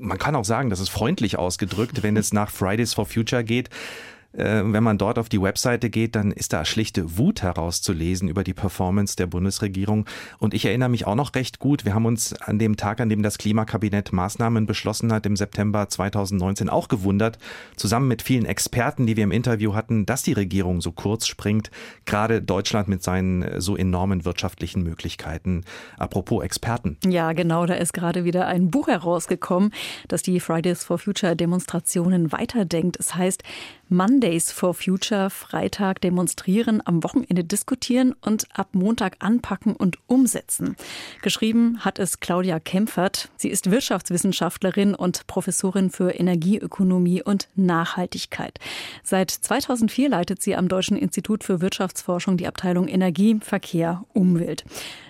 man 0.00 0.18
kann 0.18 0.34
auch 0.34 0.44
sagen, 0.44 0.70
das 0.70 0.80
ist 0.80 0.88
freundlich 0.88 1.38
ausgedrückt, 1.38 2.02
wenn 2.02 2.16
es 2.16 2.32
nach 2.32 2.50
Fridays 2.50 2.94
for 2.94 3.06
Future 3.06 3.44
geht. 3.44 3.68
Äh, 4.32 4.62
wenn 4.64 4.82
man 4.82 4.98
dort 4.98 5.18
auf 5.18 5.28
die 5.28 5.40
Webseite 5.40 5.90
geht, 5.90 6.14
dann 6.14 6.30
ist 6.30 6.52
da 6.52 6.64
schlichte 6.64 7.18
Wut 7.18 7.42
herauszulesen 7.42 8.28
über 8.28 8.44
die 8.44 8.54
Performance 8.54 9.16
der 9.16 9.26
Bundesregierung. 9.26 10.06
Und 10.38 10.54
ich 10.54 10.64
erinnere 10.64 10.88
mich 10.88 11.06
auch 11.06 11.14
noch 11.14 11.34
recht 11.34 11.58
gut, 11.58 11.84
wir 11.84 11.94
haben 11.94 12.06
uns 12.06 12.32
an 12.34 12.58
dem 12.58 12.76
Tag, 12.76 13.00
an 13.00 13.08
dem 13.08 13.22
das 13.22 13.38
Klimakabinett 13.38 14.12
Maßnahmen 14.12 14.66
beschlossen 14.66 15.12
hat, 15.12 15.26
im 15.26 15.36
September 15.36 15.88
2019 15.88 16.68
auch 16.68 16.88
gewundert, 16.88 17.38
zusammen 17.76 18.08
mit 18.08 18.22
vielen 18.22 18.44
Experten, 18.44 19.06
die 19.06 19.16
wir 19.16 19.24
im 19.24 19.32
Interview 19.32 19.74
hatten, 19.74 20.06
dass 20.06 20.22
die 20.22 20.32
Regierung 20.32 20.80
so 20.80 20.92
kurz 20.92 21.26
springt, 21.26 21.70
gerade 22.04 22.42
Deutschland 22.42 22.88
mit 22.88 23.02
seinen 23.02 23.42
äh, 23.42 23.60
so 23.60 23.76
enormen 23.76 24.24
wirtschaftlichen 24.24 24.82
Möglichkeiten. 24.82 25.64
Apropos 25.98 26.44
Experten. 26.44 26.96
Ja, 27.04 27.32
genau, 27.32 27.66
da 27.66 27.74
ist 27.74 27.92
gerade 27.92 28.24
wieder 28.24 28.46
ein 28.46 28.70
Buch 28.70 28.88
herausgekommen, 28.88 29.72
das 30.08 30.22
die 30.22 30.40
Fridays 30.40 30.84
for 30.84 30.98
Future 30.98 31.34
Demonstrationen 31.34 32.32
weiterdenkt. 32.32 32.98
Es 32.98 33.14
heißt, 33.14 33.42
Mondays 33.92 34.52
for 34.52 34.72
Future 34.72 35.30
Freitag 35.30 36.00
demonstrieren, 36.00 36.80
am 36.84 37.02
Wochenende 37.02 37.42
diskutieren 37.42 38.14
und 38.20 38.46
ab 38.54 38.68
Montag 38.72 39.16
anpacken 39.18 39.74
und 39.74 39.98
umsetzen. 40.06 40.76
Geschrieben 41.22 41.84
hat 41.84 41.98
es 41.98 42.20
Claudia 42.20 42.60
Kempfert. 42.60 43.30
Sie 43.36 43.48
ist 43.48 43.72
Wirtschaftswissenschaftlerin 43.72 44.94
und 44.94 45.26
Professorin 45.26 45.90
für 45.90 46.10
Energieökonomie 46.10 47.24
und 47.24 47.48
Nachhaltigkeit. 47.56 48.60
Seit 49.02 49.32
2004 49.32 50.08
leitet 50.08 50.40
sie 50.40 50.54
am 50.54 50.68
Deutschen 50.68 50.96
Institut 50.96 51.42
für 51.42 51.60
Wirtschaftsforschung 51.60 52.36
die 52.36 52.46
Abteilung 52.46 52.86
Energie, 52.86 53.38
Verkehr, 53.40 54.04
Umwelt. 54.12 54.64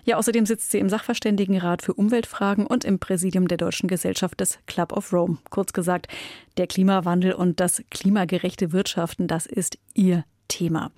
Ja, 0.05 0.17
außerdem 0.17 0.47
sitzt 0.47 0.71
sie 0.71 0.79
im 0.79 0.89
Sachverständigenrat 0.89 1.83
für 1.83 1.93
Umweltfragen 1.93 2.67
und 2.67 2.87
im 2.87 2.99
Präsidium 2.99 3.47
der 3.47 3.59
Deutschen 3.59 3.89
Gesellschaft 3.89 4.41
des 4.41 4.59
Club 4.67 4.95
of 4.95 5.13
Rome. 5.13 5.37
Kurz 5.51 5.75
gesagt, 5.75 6.09
der 6.57 6.67
Klimawandel 6.67 7.33
und 7.33 7.61
das 7.61 7.83
klimagerechte 7.91 8.70
Wirtschaften, 8.73 9.27
das 9.29 9.47
ist 9.47 9.79
ihr 9.95 10.25
Thema. 10.49 10.91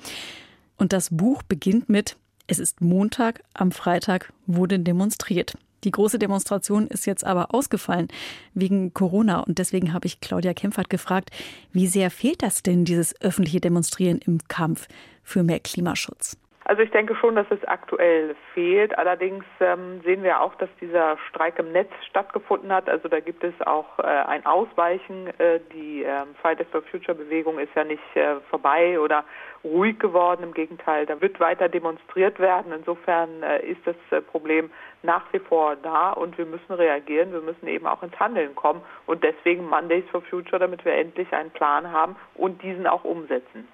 Und 0.76 0.92
das 0.92 1.10
Buch 1.10 1.42
beginnt 1.42 1.88
mit 1.88 2.16
Es 2.46 2.58
ist 2.58 2.80
Montag, 2.80 3.42
am 3.54 3.72
Freitag 3.72 4.32
wurde 4.46 4.78
demonstriert. 4.78 5.54
Die 5.84 5.90
große 5.90 6.18
Demonstration 6.18 6.86
ist 6.86 7.06
jetzt 7.06 7.24
aber 7.24 7.54
ausgefallen 7.54 8.08
wegen 8.54 8.94
Corona. 8.94 9.40
Und 9.40 9.58
deswegen 9.58 9.92
habe 9.92 10.06
ich 10.06 10.20
Claudia 10.20 10.54
Kempfert 10.54 10.90
gefragt, 10.90 11.30
wie 11.72 11.86
sehr 11.86 12.10
fehlt 12.10 12.42
das 12.42 12.62
denn, 12.62 12.84
dieses 12.84 13.20
öffentliche 13.20 13.60
Demonstrieren 13.60 14.18
im 14.18 14.38
Kampf 14.46 14.86
für 15.24 15.42
mehr 15.42 15.60
Klimaschutz? 15.60 16.36
Also 16.64 16.82
ich 16.82 16.90
denke 16.90 17.16
schon, 17.16 17.34
dass 17.34 17.46
es 17.50 17.64
aktuell 17.64 18.36
fehlt. 18.54 18.96
Allerdings 18.96 19.44
ähm, 19.60 20.00
sehen 20.04 20.22
wir 20.22 20.40
auch, 20.40 20.54
dass 20.56 20.68
dieser 20.80 21.18
Streik 21.28 21.58
im 21.58 21.72
Netz 21.72 21.90
stattgefunden 22.08 22.72
hat. 22.72 22.88
Also 22.88 23.08
da 23.08 23.20
gibt 23.20 23.42
es 23.42 23.54
auch 23.66 23.98
äh, 23.98 24.02
ein 24.02 24.46
Ausweichen. 24.46 25.28
Äh, 25.38 25.60
die 25.72 26.04
äh, 26.04 26.24
Fridays 26.40 26.68
for 26.70 26.82
Future 26.82 27.16
Bewegung 27.16 27.58
ist 27.58 27.74
ja 27.74 27.84
nicht 27.84 28.02
äh, 28.14 28.36
vorbei 28.48 29.00
oder 29.00 29.24
ruhig 29.64 29.98
geworden. 29.98 30.44
Im 30.44 30.54
Gegenteil, 30.54 31.06
da 31.06 31.20
wird 31.20 31.40
weiter 31.40 31.68
demonstriert 31.68 32.38
werden. 32.38 32.72
Insofern 32.72 33.42
äh, 33.42 33.66
ist 33.66 33.80
das 33.84 33.96
äh, 34.10 34.20
Problem 34.20 34.70
nach 35.02 35.32
wie 35.32 35.40
vor 35.40 35.76
da 35.76 36.12
und 36.12 36.38
wir 36.38 36.46
müssen 36.46 36.72
reagieren. 36.72 37.32
Wir 37.32 37.40
müssen 37.40 37.66
eben 37.66 37.86
auch 37.86 38.04
ins 38.04 38.18
Handeln 38.20 38.54
kommen 38.54 38.82
und 39.06 39.24
deswegen 39.24 39.68
Mondays 39.68 40.04
for 40.10 40.22
Future, 40.22 40.60
damit 40.60 40.84
wir 40.84 40.94
endlich 40.94 41.32
einen 41.32 41.50
Plan 41.50 41.90
haben 41.90 42.14
und 42.34 42.62
diesen 42.62 42.86
auch 42.86 43.04
umsetzen. 43.04 43.66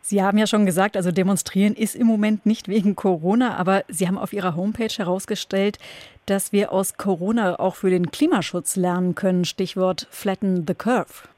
Sie 0.00 0.22
haben 0.22 0.38
ja 0.38 0.46
schon 0.46 0.64
gesagt, 0.64 0.96
also 0.96 1.12
demonstrieren 1.12 1.74
ist 1.74 1.94
im 1.94 2.06
Moment 2.06 2.46
nicht 2.46 2.68
wegen 2.68 2.96
Corona, 2.96 3.56
aber 3.56 3.84
Sie 3.88 4.08
haben 4.08 4.16
auf 4.16 4.32
Ihrer 4.32 4.56
Homepage 4.56 4.88
herausgestellt, 4.88 5.78
dass 6.24 6.52
wir 6.52 6.72
aus 6.72 6.96
Corona 6.96 7.58
auch 7.58 7.74
für 7.74 7.90
den 7.90 8.10
Klimaschutz 8.10 8.76
lernen 8.76 9.14
können. 9.14 9.44
Stichwort 9.44 10.06
Flatten 10.10 10.66
the 10.66 10.74
Curve. 10.74 11.28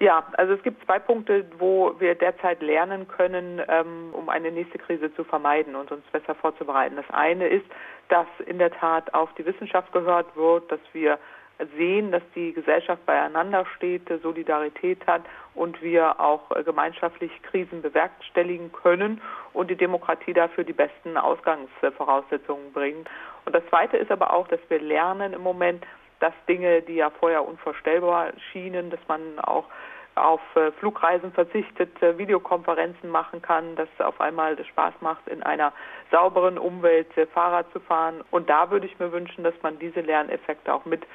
Ja, 0.00 0.26
also 0.38 0.54
es 0.54 0.62
gibt 0.62 0.82
zwei 0.86 0.98
Punkte, 0.98 1.44
wo 1.58 1.94
wir 1.98 2.14
derzeit 2.14 2.62
lernen 2.62 3.06
können, 3.06 3.60
ähm, 3.68 4.12
um 4.12 4.30
eine 4.30 4.50
nächste 4.50 4.78
Krise 4.78 5.14
zu 5.14 5.24
vermeiden 5.24 5.76
und 5.76 5.92
uns 5.92 6.04
besser 6.10 6.34
vorzubereiten. 6.34 6.96
Das 6.96 7.10
eine 7.10 7.48
ist, 7.48 7.66
dass 8.08 8.26
in 8.46 8.58
der 8.58 8.70
Tat 8.70 9.12
auf 9.12 9.28
die 9.34 9.44
Wissenschaft 9.44 9.92
gehört 9.92 10.34
wird, 10.36 10.72
dass 10.72 10.80
wir 10.92 11.18
sehen, 11.76 12.12
dass 12.12 12.22
die 12.34 12.52
Gesellschaft 12.52 13.04
beieinander 13.06 13.66
steht, 13.76 14.02
Solidarität 14.22 15.06
hat 15.06 15.22
und 15.54 15.80
wir 15.82 16.20
auch 16.20 16.50
äh, 16.54 16.62
gemeinschaftlich 16.62 17.30
Krisen 17.42 17.82
bewerkstelligen 17.82 18.72
können 18.72 19.20
und 19.52 19.70
die 19.70 19.76
Demokratie 19.76 20.32
dafür 20.32 20.64
die 20.64 20.72
besten 20.72 21.16
Ausgangsvoraussetzungen 21.16 22.72
bringt. 22.72 23.08
Und 23.44 23.54
das 23.54 23.66
Zweite 23.68 23.96
ist 23.96 24.10
aber 24.10 24.32
auch, 24.32 24.48
dass 24.48 24.60
wir 24.68 24.80
lernen 24.80 25.32
im 25.32 25.42
Moment, 25.42 25.84
dass 26.20 26.34
Dinge, 26.48 26.82
die 26.82 26.96
ja 26.96 27.10
vorher 27.10 27.46
unvorstellbar 27.46 28.32
schienen, 28.52 28.90
dass 28.90 29.00
man 29.08 29.38
auch 29.40 29.64
auf 30.16 30.40
äh, 30.54 30.72
Flugreisen 30.72 31.32
verzichtet, 31.32 32.02
äh, 32.02 32.18
Videokonferenzen 32.18 33.08
machen 33.08 33.40
kann, 33.40 33.76
dass 33.76 33.88
auf 33.98 34.20
einmal 34.20 34.62
Spaß 34.62 34.94
macht, 35.00 35.26
in 35.28 35.42
einer 35.42 35.72
sauberen 36.10 36.58
Umwelt 36.58 37.08
Fahrrad 37.32 37.70
zu 37.72 37.80
fahren. 37.80 38.22
Und 38.30 38.50
da 38.50 38.70
würde 38.70 38.86
ich 38.86 38.98
mir 38.98 39.12
wünschen, 39.12 39.44
dass 39.44 39.54
man 39.62 39.78
diese 39.78 40.00
Lerneffekte 40.00 40.72
auch 40.72 40.84
mit 40.84 41.06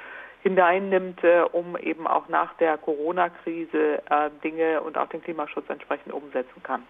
hineinnimmt, 0.46 1.22
um 1.54 1.75
eben 1.75 2.06
auch 2.06 2.30
nach 2.30 2.54
der 2.58 2.78
Corona-Krise 2.78 4.04
Dinge 4.44 4.82
und 4.82 4.96
auch 4.96 5.10
den 5.10 5.24
Klimaschutz 5.24 5.68
entsprechend 5.70 6.14
umsetzen 6.14 6.62
kann. 6.62 6.84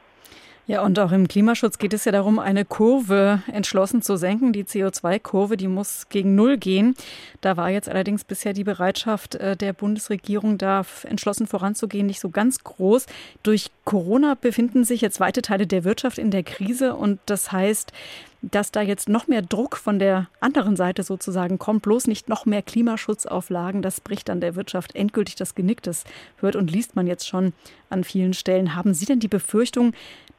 Ja, 0.67 0.81
und 0.81 0.97
auch 0.97 1.12
im 1.12 1.27
Klimaschutz 1.27 1.77
geht 1.77 1.93
es 1.93 2.05
ja 2.05 2.12
darum, 2.12 2.39
eine 2.39 2.65
Kurve 2.65 3.43
entschlossen 3.51 4.01
zu 4.01 4.17
senken. 4.17 4.51
Die 4.51 4.63
CO2-Kurve, 4.63 5.57
die 5.57 5.67
muss 5.67 6.09
gegen 6.09 6.33
Null 6.33 6.57
gehen. 6.57 6.95
Da 7.41 7.55
war 7.55 7.69
jetzt 7.69 7.88
allerdings 7.88 8.24
bisher 8.24 8.53
die 8.53 8.63
Bereitschaft 8.63 9.35
äh, 9.35 9.55
der 9.55 9.74
Bundesregierung, 9.74 10.57
da 10.57 10.83
entschlossen 11.03 11.45
voranzugehen, 11.45 12.07
nicht 12.07 12.19
so 12.19 12.29
ganz 12.29 12.63
groß. 12.63 13.05
Durch 13.43 13.69
Corona 13.83 14.33
befinden 14.33 14.85
sich 14.85 15.01
jetzt 15.01 15.19
weite 15.19 15.43
Teile 15.43 15.67
der 15.67 15.83
Wirtschaft 15.83 16.17
in 16.17 16.31
der 16.31 16.41
Krise 16.41 16.95
und 16.95 17.19
das 17.27 17.51
heißt, 17.51 17.93
dass 18.51 18.71
da 18.71 18.81
jetzt 18.81 19.09
noch 19.09 19.27
mehr 19.27 19.41
Druck 19.41 19.75
von 19.75 19.97
der 19.97 20.27
anderen 20.39 20.75
Seite 20.75 21.03
sozusagen 21.03 21.57
kommt, 21.57 21.81
bloß 21.81 22.07
nicht 22.07 22.29
noch 22.29 22.45
mehr 22.45 22.61
Klimaschutzauflagen, 22.61 23.81
das 23.81 24.01
bricht 24.01 24.29
dann 24.29 24.41
der 24.41 24.55
Wirtschaft 24.55 24.95
endgültig 24.95 25.35
das 25.35 25.55
Genick. 25.55 25.81
Das 25.81 26.03
hört 26.37 26.55
und 26.55 26.71
liest 26.71 26.95
man 26.95 27.07
jetzt 27.07 27.27
schon 27.27 27.53
an 27.89 28.03
vielen 28.03 28.33
Stellen. 28.33 28.75
Haben 28.75 28.93
Sie 28.93 29.05
denn 29.05 29.19
die 29.19 29.27
Befürchtung, 29.27 29.93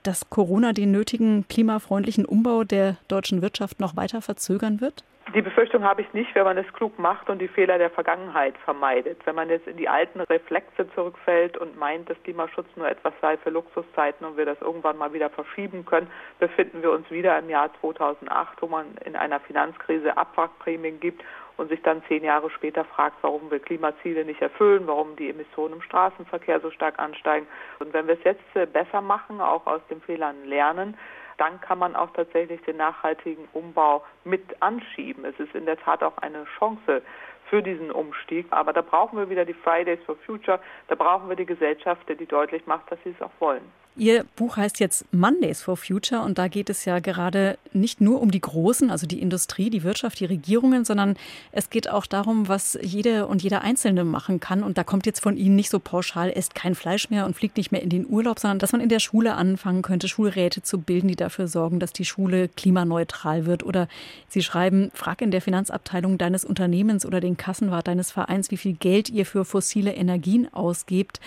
dass 0.06 0.30
Corona 0.30 0.72
den 0.72 0.92
nötigen 0.92 1.46
klimafreundlichen 1.48 2.24
Umbau 2.24 2.64
der 2.64 2.96
deutschen 3.08 3.42
Wirtschaft 3.42 3.80
noch 3.80 3.96
weiter 3.96 4.22
verzögern 4.22 4.80
wird? 4.80 5.04
Die 5.34 5.42
Befürchtung 5.42 5.82
habe 5.82 6.02
ich 6.02 6.12
nicht, 6.12 6.32
wenn 6.36 6.44
man 6.44 6.56
es 6.56 6.72
klug 6.72 7.00
macht 7.00 7.28
und 7.28 7.40
die 7.40 7.48
Fehler 7.48 7.78
der 7.78 7.90
Vergangenheit 7.90 8.54
vermeidet. 8.58 9.18
Wenn 9.26 9.34
man 9.34 9.50
jetzt 9.50 9.66
in 9.66 9.76
die 9.76 9.88
alten 9.88 10.20
Reflexe 10.20 10.88
zurückfällt 10.94 11.58
und 11.58 11.76
meint, 11.76 12.08
dass 12.08 12.16
Klimaschutz 12.22 12.68
nur 12.76 12.88
etwas 12.88 13.12
sei 13.20 13.36
für 13.36 13.50
Luxuszeiten 13.50 14.24
und 14.24 14.36
wir 14.36 14.46
das 14.46 14.60
irgendwann 14.60 14.96
mal 14.96 15.12
wieder 15.12 15.28
verschieben 15.28 15.84
können, 15.84 16.06
befinden 16.38 16.80
wir 16.80 16.92
uns 16.92 17.10
wieder 17.10 17.36
im 17.40 17.50
Jahr 17.50 17.70
2008, 17.80 18.62
wo 18.62 18.68
man 18.68 18.86
in 19.04 19.16
einer 19.16 19.40
Finanzkrise 19.40 20.16
Abwrackprämien 20.16 21.00
gibt 21.00 21.24
und 21.56 21.68
sich 21.68 21.82
dann 21.82 22.02
zehn 22.08 22.24
Jahre 22.24 22.50
später 22.50 22.84
fragt, 22.84 23.16
warum 23.22 23.50
wir 23.50 23.58
Klimaziele 23.58 24.24
nicht 24.24 24.42
erfüllen, 24.42 24.86
warum 24.86 25.16
die 25.16 25.30
Emissionen 25.30 25.74
im 25.74 25.82
Straßenverkehr 25.82 26.60
so 26.60 26.70
stark 26.70 26.98
ansteigen. 26.98 27.46
Und 27.78 27.92
wenn 27.92 28.06
wir 28.06 28.14
es 28.14 28.24
jetzt 28.24 28.56
äh, 28.56 28.66
besser 28.66 29.00
machen, 29.00 29.40
auch 29.40 29.66
aus 29.66 29.80
den 29.88 30.00
Fehlern 30.00 30.44
lernen, 30.44 30.96
dann 31.38 31.60
kann 31.60 31.78
man 31.78 31.96
auch 31.96 32.10
tatsächlich 32.12 32.62
den 32.62 32.78
nachhaltigen 32.78 33.46
Umbau 33.52 34.04
mit 34.24 34.62
anschieben. 34.62 35.24
Es 35.24 35.38
ist 35.38 35.54
in 35.54 35.66
der 35.66 35.78
Tat 35.78 36.02
auch 36.02 36.16
eine 36.18 36.44
Chance 36.58 37.02
für 37.48 37.62
diesen 37.62 37.90
Umstieg. 37.90 38.46
Aber 38.50 38.72
da 38.72 38.82
brauchen 38.82 39.18
wir 39.18 39.28
wieder 39.30 39.44
die 39.44 39.54
Fridays 39.54 40.02
for 40.04 40.16
Future, 40.16 40.60
da 40.88 40.94
brauchen 40.94 41.28
wir 41.28 41.36
die 41.36 41.46
Gesellschaft, 41.46 42.02
die 42.08 42.26
deutlich 42.26 42.66
macht, 42.66 42.90
dass 42.90 42.98
sie 43.04 43.10
es 43.10 43.22
auch 43.22 43.30
wollen. 43.38 43.70
Ihr 43.98 44.26
Buch 44.36 44.58
heißt 44.58 44.78
jetzt 44.78 45.06
Mondays 45.10 45.62
for 45.62 45.78
Future 45.78 46.20
und 46.20 46.36
da 46.36 46.48
geht 46.48 46.68
es 46.68 46.84
ja 46.84 46.98
gerade 46.98 47.56
nicht 47.72 48.02
nur 48.02 48.20
um 48.20 48.30
die 48.30 48.42
Großen, 48.42 48.90
also 48.90 49.06
die 49.06 49.22
Industrie, 49.22 49.70
die 49.70 49.84
Wirtschaft, 49.84 50.20
die 50.20 50.26
Regierungen, 50.26 50.84
sondern 50.84 51.16
es 51.50 51.70
geht 51.70 51.88
auch 51.88 52.04
darum, 52.04 52.46
was 52.46 52.78
jede 52.82 53.26
und 53.26 53.42
jeder 53.42 53.62
Einzelne 53.62 54.04
machen 54.04 54.38
kann. 54.38 54.62
Und 54.62 54.76
da 54.76 54.84
kommt 54.84 55.06
jetzt 55.06 55.20
von 55.20 55.38
Ihnen 55.38 55.56
nicht 55.56 55.70
so 55.70 55.78
pauschal, 55.78 56.30
esst 56.30 56.54
kein 56.54 56.74
Fleisch 56.74 57.08
mehr 57.08 57.24
und 57.24 57.36
fliegt 57.36 57.56
nicht 57.56 57.72
mehr 57.72 57.82
in 57.82 57.88
den 57.88 58.06
Urlaub, 58.06 58.38
sondern 58.38 58.58
dass 58.58 58.72
man 58.72 58.82
in 58.82 58.90
der 58.90 59.00
Schule 59.00 59.34
anfangen 59.34 59.80
könnte, 59.80 60.08
Schulräte 60.08 60.60
zu 60.60 60.78
bilden, 60.78 61.08
die 61.08 61.16
dafür 61.16 61.48
sorgen, 61.48 61.80
dass 61.80 61.94
die 61.94 62.04
Schule 62.04 62.48
klimaneutral 62.48 63.46
wird. 63.46 63.64
Oder 63.64 63.88
Sie 64.28 64.42
schreiben, 64.42 64.90
frag 64.92 65.22
in 65.22 65.30
der 65.30 65.40
Finanzabteilung 65.40 66.18
deines 66.18 66.44
Unternehmens 66.44 67.06
oder 67.06 67.20
den 67.20 67.38
Kassenwart 67.38 67.88
deines 67.88 68.10
Vereins, 68.10 68.50
wie 68.50 68.58
viel 68.58 68.74
Geld 68.74 69.08
ihr 69.08 69.24
für 69.24 69.46
fossile 69.46 69.94
Energien 69.94 70.52
ausgebt. 70.52 71.18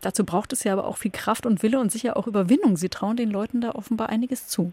Dazu 0.00 0.24
braucht 0.24 0.52
es 0.52 0.64
ja 0.64 0.72
aber 0.72 0.86
auch 0.86 0.96
viel 0.96 1.10
Kraft 1.10 1.46
und 1.46 1.62
Wille 1.62 1.78
und 1.78 1.90
sicher 1.90 2.16
auch 2.16 2.26
Überwindung. 2.26 2.76
Sie 2.76 2.88
trauen 2.88 3.16
den 3.16 3.30
Leuten 3.30 3.60
da 3.60 3.72
offenbar 3.72 4.08
einiges 4.08 4.48
zu. 4.48 4.72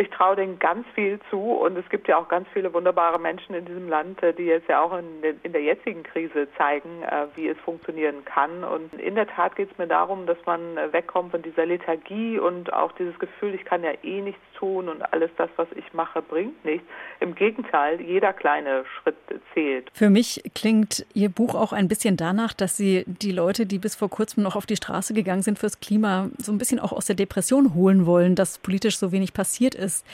Ich 0.00 0.10
traue 0.10 0.36
denen 0.36 0.60
ganz 0.60 0.86
viel 0.94 1.18
zu 1.28 1.40
und 1.40 1.76
es 1.76 1.88
gibt 1.88 2.06
ja 2.06 2.18
auch 2.18 2.28
ganz 2.28 2.46
viele 2.52 2.72
wunderbare 2.72 3.18
Menschen 3.18 3.56
in 3.56 3.64
diesem 3.64 3.88
Land, 3.88 4.22
äh, 4.22 4.32
die 4.32 4.44
jetzt 4.44 4.68
ja 4.68 4.80
auch 4.80 4.96
in, 4.96 5.52
der 5.52 5.60
jetzigen 5.60 6.04
Krise 6.04 6.46
zeigen, 6.56 7.02
äh, 7.02 7.26
wie 7.34 7.48
es 7.48 7.58
funktionieren 7.58 8.24
kann. 8.24 8.62
Und 8.62 8.94
in 8.94 9.16
der 9.16 9.26
Tat 9.26 9.56
geht 9.56 9.72
es 9.72 9.76
mir 9.76 9.88
darum, 9.88 10.26
dass 10.26 10.38
man 10.46 10.76
äh, 10.76 10.92
wegkommt 10.92 11.32
von 11.32 11.42
dieser 11.42 11.66
Lethargie 11.66 12.38
und 12.38 12.72
auch 12.72 12.92
dieses 12.92 13.18
Gefühl, 13.18 13.56
ich 13.56 13.64
kann 13.64 13.82
ja 13.82 13.90
eh 14.04 14.20
nichts 14.20 14.40
tun 14.58 14.88
und 14.88 15.02
alles 15.12 15.30
das, 15.36 15.50
was 15.56 15.68
ich 15.76 15.92
mache, 15.92 16.22
bringt 16.22 16.64
nichts. 16.64 16.86
Im 17.20 17.34
Gegenteil, 17.34 18.00
jeder 18.00 18.32
kleine 18.32 18.84
Schritt 19.00 19.16
zählt. 19.54 19.90
Für 19.92 20.10
mich 20.10 20.42
klingt 20.54 21.04
Ihr 21.14 21.28
Buch 21.28 21.54
auch 21.54 21.72
ein 21.72 21.88
bisschen 21.88 22.16
danach, 22.16 22.52
dass 22.52 22.76
Sie 22.76 23.04
die 23.06 23.32
Leute, 23.32 23.66
die 23.66 23.78
bis 23.78 23.96
vor 23.96 24.08
kurzem 24.08 24.42
noch 24.42 24.56
auf 24.56 24.66
die 24.66 24.76
Straße 24.76 25.12
gegangen 25.14 25.42
sind 25.42 25.58
fürs 25.58 25.80
Klima, 25.80 26.30
so 26.38 26.52
ein 26.52 26.58
bisschen 26.58 26.78
auch 26.78 26.92
aus 26.92 27.06
der 27.06 27.16
Depression 27.16 27.74
holen 27.74 28.06
wollen, 28.06 28.34
dass 28.34 28.58
politisch 28.58 28.98
so 28.98 29.12
wenig 29.12 29.32
passiert 29.32 29.74
ist 29.74 29.88
ist. 29.88 30.04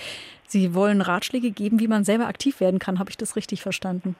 Sie 0.46 0.74
wollen 0.74 1.00
Ratschläge 1.00 1.50
geben, 1.50 1.80
wie 1.80 1.88
man 1.88 2.04
selber 2.04 2.26
aktiv 2.26 2.60
werden 2.60 2.78
kann. 2.78 2.98
Habe 2.98 3.10
ich 3.10 3.16
das 3.16 3.36
richtig 3.36 3.62
verstanden? 3.62 4.14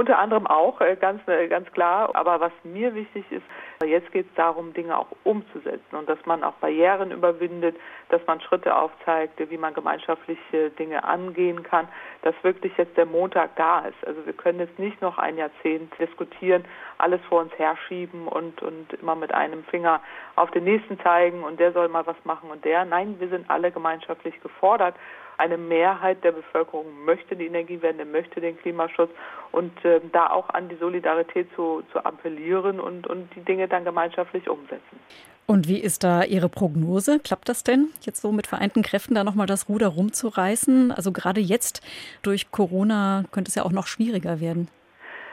Unter 0.00 0.18
anderem 0.18 0.46
auch, 0.46 0.80
äh, 0.80 0.96
ganz, 0.96 1.20
äh, 1.28 1.46
ganz 1.46 1.70
klar. 1.72 2.08
Aber 2.14 2.40
was 2.40 2.52
mir 2.64 2.94
wichtig 2.94 3.22
ist, 3.30 3.44
jetzt 3.84 4.10
geht 4.12 4.26
es 4.26 4.34
darum, 4.34 4.72
Dinge 4.72 4.96
auch 4.96 5.08
umzusetzen 5.24 5.94
und 5.94 6.08
dass 6.08 6.24
man 6.24 6.42
auch 6.42 6.54
Barrieren 6.54 7.10
überwindet, 7.10 7.76
dass 8.08 8.26
man 8.26 8.40
Schritte 8.40 8.74
aufzeigt, 8.74 9.38
wie 9.50 9.58
man 9.58 9.74
gemeinschaftliche 9.74 10.70
Dinge 10.70 11.04
angehen 11.04 11.62
kann, 11.64 11.86
dass 12.22 12.34
wirklich 12.42 12.72
jetzt 12.78 12.96
der 12.96 13.04
Montag 13.04 13.56
da 13.56 13.80
ist. 13.80 14.06
Also 14.06 14.24
wir 14.24 14.32
können 14.32 14.60
jetzt 14.60 14.78
nicht 14.78 15.02
noch 15.02 15.18
ein 15.18 15.36
Jahrzehnt 15.36 15.92
diskutieren, 15.98 16.64
alles 16.96 17.20
vor 17.28 17.42
uns 17.42 17.52
herschieben 17.58 18.26
und, 18.26 18.62
und 18.62 18.94
immer 18.94 19.16
mit 19.16 19.34
einem 19.34 19.64
Finger 19.64 20.00
auf 20.34 20.50
den 20.50 20.64
nächsten 20.64 20.98
zeigen 21.00 21.44
und 21.44 21.60
der 21.60 21.72
soll 21.72 21.88
mal 21.88 22.06
was 22.06 22.16
machen 22.24 22.50
und 22.50 22.64
der. 22.64 22.86
Nein, 22.86 23.16
wir 23.18 23.28
sind 23.28 23.50
alle 23.50 23.70
gemeinschaftlich 23.70 24.40
gefordert 24.40 24.94
eine 25.40 25.56
Mehrheit 25.56 26.22
der 26.22 26.32
Bevölkerung 26.32 26.86
möchte 27.04 27.34
die 27.34 27.46
Energiewende, 27.46 28.04
möchte 28.04 28.40
den 28.40 28.56
Klimaschutz 28.58 29.10
und 29.52 29.72
äh, 29.84 30.00
da 30.12 30.30
auch 30.30 30.48
an 30.50 30.68
die 30.68 30.76
Solidarität 30.76 31.48
zu, 31.56 31.82
zu 31.92 32.04
appellieren 32.04 32.78
und, 32.78 33.06
und 33.06 33.34
die 33.34 33.40
Dinge 33.40 33.66
dann 33.66 33.84
gemeinschaftlich 33.84 34.48
umsetzen. 34.48 35.00
Und 35.46 35.66
wie 35.66 35.80
ist 35.80 36.04
da 36.04 36.22
Ihre 36.22 36.48
Prognose? 36.48 37.18
Klappt 37.18 37.48
das 37.48 37.64
denn, 37.64 37.88
jetzt 38.02 38.20
so 38.20 38.30
mit 38.30 38.46
vereinten 38.46 38.82
Kräften 38.82 39.16
da 39.16 39.24
nochmal 39.24 39.48
das 39.48 39.68
Ruder 39.68 39.88
rumzureißen? 39.88 40.92
Also 40.92 41.10
gerade 41.10 41.40
jetzt 41.40 41.82
durch 42.22 42.52
Corona 42.52 43.24
könnte 43.32 43.48
es 43.48 43.56
ja 43.56 43.64
auch 43.64 43.72
noch 43.72 43.88
schwieriger 43.88 44.40
werden. 44.40 44.68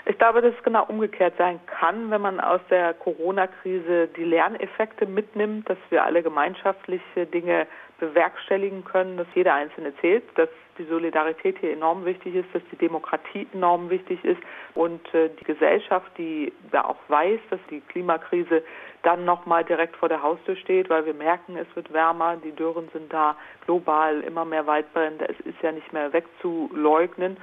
Ich 0.10 0.18
glaube, 0.18 0.42
dass 0.42 0.54
es 0.54 0.64
genau 0.64 0.86
umgekehrt 0.86 1.34
sein 1.38 1.60
kann, 1.66 2.10
wenn 2.12 2.22
man 2.22 2.40
aus 2.40 2.62
der 2.70 2.94
Corona-Krise 2.94 4.08
die 4.16 4.24
Lerneffekte 4.24 5.06
mitnimmt, 5.06 5.70
dass 5.70 5.78
wir 5.90 6.06
alle 6.06 6.24
gemeinschaftliche 6.24 7.26
Dinge 7.26 7.68
bewerkstelligen 8.00 8.86
können, 8.86 9.18
dass 9.18 9.28
jeder 9.36 9.54
Einzelne 9.56 9.94
zählt, 10.00 10.24
dass 10.36 10.48
die 10.78 10.86
Solidarität 10.86 11.58
hier 11.60 11.74
enorm 11.74 12.06
wichtig 12.06 12.36
ist, 12.36 12.48
dass 12.54 12.62
die 12.72 12.78
Demokratie 12.78 13.48
enorm 13.54 13.90
wichtig 13.90 14.24
ist 14.24 14.40
und 14.76 15.14
äh, 15.14 15.30
die 15.42 15.44
Gesellschaft, 15.44 16.10
die 16.18 16.54
da 16.72 16.86
auch 16.86 17.00
weiß, 17.10 17.42
dass 17.50 17.60
die 17.70 17.82
Klimakrise 17.82 18.64
dann 19.04 19.26
nochmal 19.26 19.66
direkt 19.66 19.98
vor 19.98 20.08
der 20.08 20.24
Haustür 20.24 20.56
steht, 20.56 20.90
weil 20.90 21.06
wir 21.06 21.16
merken, 21.16 21.58
es 21.58 21.68
wird 21.76 21.92
wärmer, 21.92 22.38
die 22.38 22.54
Dürren 22.54 22.88
sind 22.94 23.12
da 23.12 23.36
global, 23.66 24.22
immer 24.22 24.46
mehr 24.46 24.68
Waldbrände, 24.68 25.28
es 25.28 25.40
ist 25.46 25.62
ja 25.62 25.74
nicht 25.74 25.92
mehr 25.92 26.14
wegzuleugnen 26.14 27.36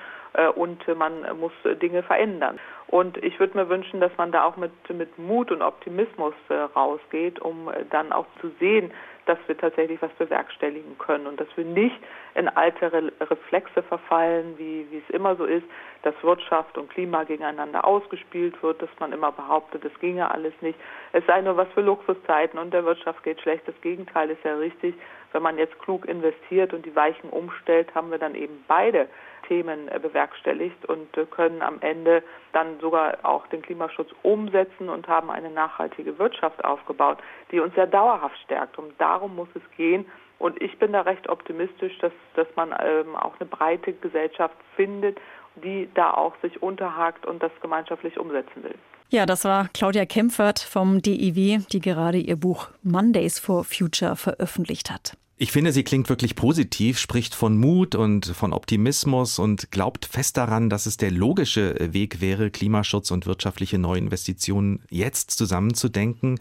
und 0.56 0.86
man 0.96 1.38
muss 1.38 1.52
Dinge 1.80 2.02
verändern. 2.02 2.58
Und 2.94 3.16
ich 3.24 3.40
würde 3.40 3.56
mir 3.56 3.68
wünschen, 3.68 4.00
dass 4.00 4.12
man 4.18 4.30
da 4.30 4.44
auch 4.44 4.56
mit, 4.56 4.72
mit 4.90 5.18
Mut 5.18 5.50
und 5.50 5.62
Optimismus 5.62 6.34
äh, 6.48 6.54
rausgeht, 6.54 7.40
um 7.40 7.68
äh, 7.68 7.84
dann 7.90 8.12
auch 8.12 8.26
zu 8.40 8.50
sehen, 8.60 8.92
dass 9.26 9.38
wir 9.46 9.56
tatsächlich 9.56 10.00
was 10.02 10.12
bewerkstelligen 10.12 10.98
können 10.98 11.26
und 11.26 11.40
dass 11.40 11.48
wir 11.56 11.64
nicht 11.64 11.96
in 12.34 12.46
alte 12.46 12.92
Re 12.92 13.10
Reflexe 13.20 13.82
verfallen, 13.82 14.58
wie, 14.58 14.86
wie 14.90 14.98
es 14.98 15.14
immer 15.14 15.34
so 15.34 15.44
ist, 15.44 15.64
dass 16.02 16.14
Wirtschaft 16.22 16.76
und 16.76 16.90
Klima 16.90 17.24
gegeneinander 17.24 17.86
ausgespielt 17.86 18.62
wird, 18.62 18.82
dass 18.82 18.90
man 19.00 19.12
immer 19.12 19.32
behauptet, 19.32 19.84
es 19.84 19.98
ginge 20.00 20.30
alles 20.30 20.52
nicht. 20.60 20.78
Es 21.12 21.24
sei 21.26 21.40
nur 21.40 21.56
was 21.56 21.68
für 21.72 21.80
Luxuszeiten 21.80 22.58
und 22.58 22.74
der 22.74 22.84
Wirtschaft 22.84 23.22
geht 23.22 23.40
schlecht. 23.40 23.66
Das 23.66 23.80
Gegenteil 23.80 24.30
ist 24.30 24.44
ja 24.44 24.56
richtig. 24.56 24.94
Wenn 25.32 25.42
man 25.42 25.58
jetzt 25.58 25.78
klug 25.80 26.06
investiert 26.06 26.74
und 26.74 26.86
die 26.86 26.94
Weichen 26.94 27.30
umstellt, 27.30 27.92
haben 27.94 28.10
wir 28.10 28.18
dann 28.18 28.34
eben 28.34 28.62
beide 28.68 29.08
Themen 29.48 29.88
äh, 29.88 29.98
bewerkstelligt 29.98 30.84
und 30.86 31.16
äh, 31.16 31.26
können 31.26 31.62
am 31.62 31.80
Ende 31.80 32.22
dann 32.52 32.78
sogar 32.80 33.18
auch 33.22 33.46
den 33.48 33.62
Klimaschutz 33.62 34.10
umsetzen 34.22 34.88
und 34.88 35.08
haben 35.08 35.30
eine 35.30 35.50
nachhaltige 35.50 36.18
Wirtschaft 36.18 36.64
aufgebaut, 36.64 37.18
die 37.50 37.60
uns 37.60 37.74
ja 37.76 37.86
dauerhaft 37.86 38.38
stärkt. 38.44 38.78
Und 38.78 38.92
darum 38.98 39.36
muss 39.36 39.48
es 39.54 39.62
gehen. 39.76 40.06
Und 40.38 40.60
ich 40.60 40.78
bin 40.78 40.92
da 40.92 41.02
recht 41.02 41.28
optimistisch, 41.28 41.96
dass, 41.98 42.12
dass 42.34 42.48
man 42.56 42.74
ähm, 42.78 43.16
auch 43.16 43.34
eine 43.38 43.48
breite 43.48 43.92
Gesellschaft 43.92 44.56
findet, 44.76 45.18
die 45.56 45.88
da 45.94 46.12
auch 46.12 46.34
sich 46.42 46.62
unterhakt 46.62 47.26
und 47.26 47.42
das 47.42 47.52
gemeinschaftlich 47.60 48.18
umsetzen 48.18 48.64
will. 48.64 48.74
Ja, 49.10 49.26
das 49.26 49.44
war 49.44 49.68
Claudia 49.72 50.06
Kempfert 50.06 50.58
vom 50.58 51.00
DIW, 51.00 51.60
die 51.70 51.80
gerade 51.80 52.18
ihr 52.18 52.36
Buch 52.36 52.70
Mondays 52.82 53.38
for 53.38 53.62
Future 53.62 54.16
veröffentlicht 54.16 54.90
hat. 54.90 55.16
Ich 55.44 55.52
finde, 55.52 55.72
sie 55.72 55.84
klingt 55.84 56.08
wirklich 56.08 56.36
positiv, 56.36 56.98
spricht 56.98 57.34
von 57.34 57.58
Mut 57.58 57.94
und 57.94 58.24
von 58.24 58.54
Optimismus 58.54 59.38
und 59.38 59.70
glaubt 59.70 60.06
fest 60.06 60.38
daran, 60.38 60.70
dass 60.70 60.86
es 60.86 60.96
der 60.96 61.10
logische 61.10 61.76
Weg 61.92 62.22
wäre, 62.22 62.50
Klimaschutz 62.50 63.10
und 63.10 63.26
wirtschaftliche 63.26 63.76
Neuinvestitionen 63.76 64.80
jetzt 64.88 65.32
zusammenzudenken. 65.32 66.40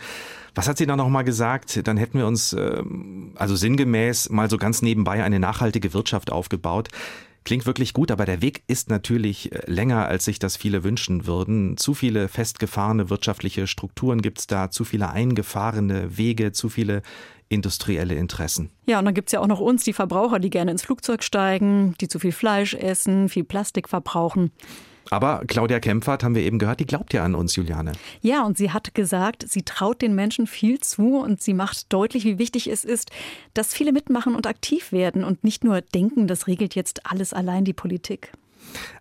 Was 0.56 0.70
hat 0.70 0.78
sie 0.78 0.86
da 0.86 0.96
nochmal 0.96 1.26
gesagt? 1.26 1.86
Dann 1.86 1.98
hätten 1.98 2.18
wir 2.18 2.28
uns, 2.28 2.54
ähm, 2.54 3.34
also 3.36 3.58
sinngemäß, 3.58 4.30
mal 4.30 4.50
so 4.50 4.58
ganz 4.58 4.82
nebenbei 4.82 5.22
eine 5.22 5.38
nachhaltige 5.38 5.94
Wirtschaft 5.94 6.32
aufgebaut. 6.32 6.88
Klingt 7.44 7.66
wirklich 7.66 7.94
gut, 7.94 8.12
aber 8.12 8.26
der 8.26 8.42
Weg 8.42 8.64
ist 8.68 8.90
natürlich 8.90 9.52
äh, 9.52 9.70
länger, 9.70 10.08
als 10.08 10.26
sich 10.26 10.40
das 10.40 10.56
viele 10.56 10.84
wünschen 10.84 11.26
würden. 11.26 11.78
Zu 11.78 11.94
viele 11.94 12.28
festgefahrene 12.28 13.10
wirtschaftliche 13.10 13.68
Strukturen 13.68 14.22
gibt 14.22 14.40
es 14.40 14.48
da, 14.48 14.70
zu 14.72 14.86
viele 14.86 15.10
eingefahrene 15.10 16.18
Wege, 16.18 16.52
zu 16.52 16.70
viele 16.70 17.02
industrielle 17.50 18.16
Interessen. 18.16 18.72
Ja, 18.86 19.00
und 19.00 19.06
dann 19.06 19.14
gibt 19.14 19.30
es 19.30 19.34
ja 19.34 19.40
auch 19.40 19.48
noch 19.48 19.60
uns, 19.60 19.84
die 19.84 19.94
Verbraucher, 19.94 20.40
die 20.40 20.50
gerne 20.50 20.72
ins 20.72 20.82
Flugzeug 20.82 21.24
steigen, 21.24 21.96
die 22.02 22.08
zu 22.08 22.20
viel 22.20 22.32
Fleisch 22.32 22.74
essen, 22.74 23.30
viel 23.30 23.44
Plastik 23.44 23.90
verbrauchen. 23.90 24.52
Aber 25.10 25.44
Claudia 25.48 25.80
Kempfert, 25.80 26.24
haben 26.24 26.36
wir 26.36 26.44
eben 26.44 26.60
gehört, 26.60 26.80
die 26.80 26.86
glaubt 26.86 27.14
ja 27.14 27.24
an 27.24 27.36
uns, 27.36 27.56
Juliane. 27.56 27.94
Ja, 28.22 28.44
und 28.44 28.58
sie 28.58 28.72
hat 28.72 28.94
gesagt, 28.96 29.46
sie 29.48 29.64
traut 29.64 30.02
den 30.02 30.16
Menschen 30.16 30.48
viel 30.48 30.80
zu 30.80 31.18
und 31.18 31.42
sie 31.42 31.54
macht 31.54 31.92
deutlich, 31.92 32.26
wie 32.26 32.40
wichtig 32.40 32.68
es 32.68 32.86
ist, 32.86 33.12
dass 33.54 33.74
viele 33.74 33.92
mitmachen 33.92 34.36
und 34.36 34.48
aktiv 34.48 34.92
werden 34.92 35.24
und 35.24 35.44
nicht 35.44 35.64
nur 35.64 35.82
denken, 35.82 36.28
das 36.28 36.48
regelt 36.48 36.76
jetzt 36.76 37.06
alles 37.06 37.34
allein 37.34 37.66
die 37.66 37.74
Politik. 37.74 38.32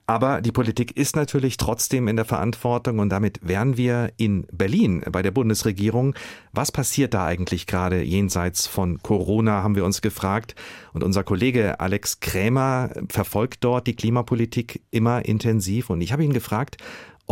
Aber 0.06 0.40
die 0.40 0.52
Politik 0.52 0.96
ist 0.96 1.16
natürlich 1.16 1.56
trotzdem 1.56 2.08
in 2.08 2.16
der 2.16 2.24
Verantwortung 2.24 2.98
und 2.98 3.08
damit 3.08 3.38
wären 3.42 3.76
wir 3.76 4.12
in 4.16 4.46
Berlin 4.52 5.02
bei 5.10 5.22
der 5.22 5.30
Bundesregierung. 5.30 6.14
Was 6.52 6.72
passiert 6.72 7.14
da 7.14 7.24
eigentlich 7.24 7.66
gerade 7.66 8.02
jenseits 8.02 8.66
von 8.66 8.98
Corona, 9.02 9.62
haben 9.62 9.76
wir 9.76 9.84
uns 9.84 10.02
gefragt. 10.02 10.54
Und 10.92 11.04
unser 11.04 11.22
Kollege 11.24 11.80
Alex 11.80 12.20
Krämer 12.20 12.90
verfolgt 13.08 13.64
dort 13.64 13.86
die 13.86 13.96
Klimapolitik 13.96 14.82
immer 14.90 15.24
intensiv. 15.24 15.88
Und 15.88 16.00
ich 16.00 16.12
habe 16.12 16.24
ihn 16.24 16.32
gefragt, 16.32 16.76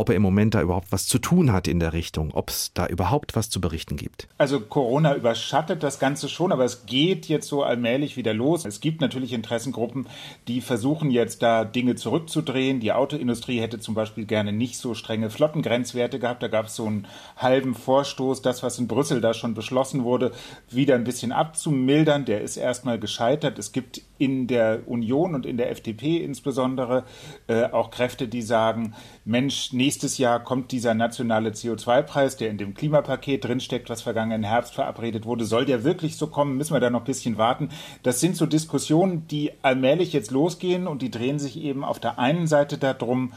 ob 0.01 0.09
er 0.09 0.17
im 0.17 0.23
Moment 0.23 0.55
da 0.55 0.63
überhaupt 0.63 0.93
was 0.93 1.07
zu 1.07 1.19
tun 1.19 1.53
hat 1.53 1.69
in 1.69 1.79
der 1.79 1.93
Richtung, 1.93 2.31
ob 2.33 2.49
es 2.49 2.73
da 2.73 2.87
überhaupt 2.87 3.37
was 3.37 3.51
zu 3.51 3.61
berichten 3.61 3.97
gibt. 3.97 4.29
Also 4.39 4.59
Corona 4.59 5.15
überschattet 5.15 5.83
das 5.83 5.99
Ganze 5.99 6.31
schon, 6.31 6.53
aber 6.53 6.65
es 6.65 6.87
geht 6.87 7.27
jetzt 7.27 7.49
so 7.49 7.63
allmählich 7.63 8.17
wieder 8.17 8.33
los. 8.33 8.65
Es 8.65 8.81
gibt 8.81 9.03
natürlich 9.03 9.35
Interessengruppen, 9.35 10.07
die 10.49 10.63
versuchen 10.63 11.11
jetzt 11.11 11.43
da 11.43 11.65
Dinge 11.65 11.97
zurückzudrehen. 11.97 12.81
Die 12.81 12.93
Autoindustrie 12.93 13.61
hätte 13.61 13.79
zum 13.79 13.95
Beispiel 13.95 14.25
gerne 14.25 14.53
nicht 14.53 14.79
so 14.79 14.95
strenge 14.95 15.29
Flottengrenzwerte 15.29 16.19
gehabt. 16.19 16.43
Da 16.43 16.49
gab 16.49 16.67
es 16.67 16.77
so 16.77 16.87
einen 16.87 17.07
halben 17.37 17.75
Vorstoß, 17.75 18.41
das, 18.41 18.63
was 18.63 18.79
in 18.79 18.89
Brüssel 18.89 19.21
da 19.21 19.35
schon 19.35 19.53
beschlossen 19.53 20.05
wurde, 20.05 20.33
wieder 20.71 20.95
ein 20.95 21.05
bisschen 21.05 21.33
abzumildern. 21.33 22.25
Der 22.25 22.41
ist 22.41 22.57
erstmal 22.57 22.99
gescheitert. 22.99 23.59
Es 23.59 23.73
gibt 23.73 24.01
in 24.17 24.47
der 24.47 24.81
Union 24.87 25.35
und 25.35 25.47
in 25.47 25.57
der 25.57 25.71
FDP 25.71 26.19
insbesondere 26.19 27.05
äh, 27.49 27.65
auch 27.65 27.91
Kräfte, 27.91 28.29
die 28.29 28.43
sagen, 28.43 28.95
Mensch, 29.25 29.73
nächstes 29.91 30.19
Jahr 30.19 30.39
kommt 30.39 30.71
dieser 30.71 30.95
nationale 30.95 31.51
CO2-Preis, 31.51 32.37
der 32.37 32.49
in 32.49 32.59
dem 32.59 32.75
Klimapaket 32.75 33.45
drinsteckt, 33.45 33.91
was 33.91 34.03
vergangenen 34.03 34.45
Herbst 34.45 34.73
verabredet 34.73 35.27
wurde. 35.27 35.45
Soll 35.45 35.65
der 35.65 35.83
wirklich 35.83 36.17
so 36.17 36.29
kommen? 36.29 36.57
Müssen 36.57 36.75
wir 36.75 36.79
da 36.79 36.91
noch 36.91 37.01
ein 37.01 37.07
bisschen 37.07 37.39
warten? 37.39 37.71
Das 38.05 38.21
sind 38.21 38.37
so 38.37 38.47
Diskussionen, 38.47 39.27
die 39.27 39.51
allmählich 39.63 40.13
jetzt 40.13 40.31
losgehen 40.31 40.87
und 40.87 41.03
die 41.03 41.11
drehen 41.11 41.41
sich 41.41 41.61
eben 41.61 41.83
auf 41.83 41.99
der 41.99 42.21
einen 42.21 42.47
Seite 42.47 42.79
darum, 42.79 43.33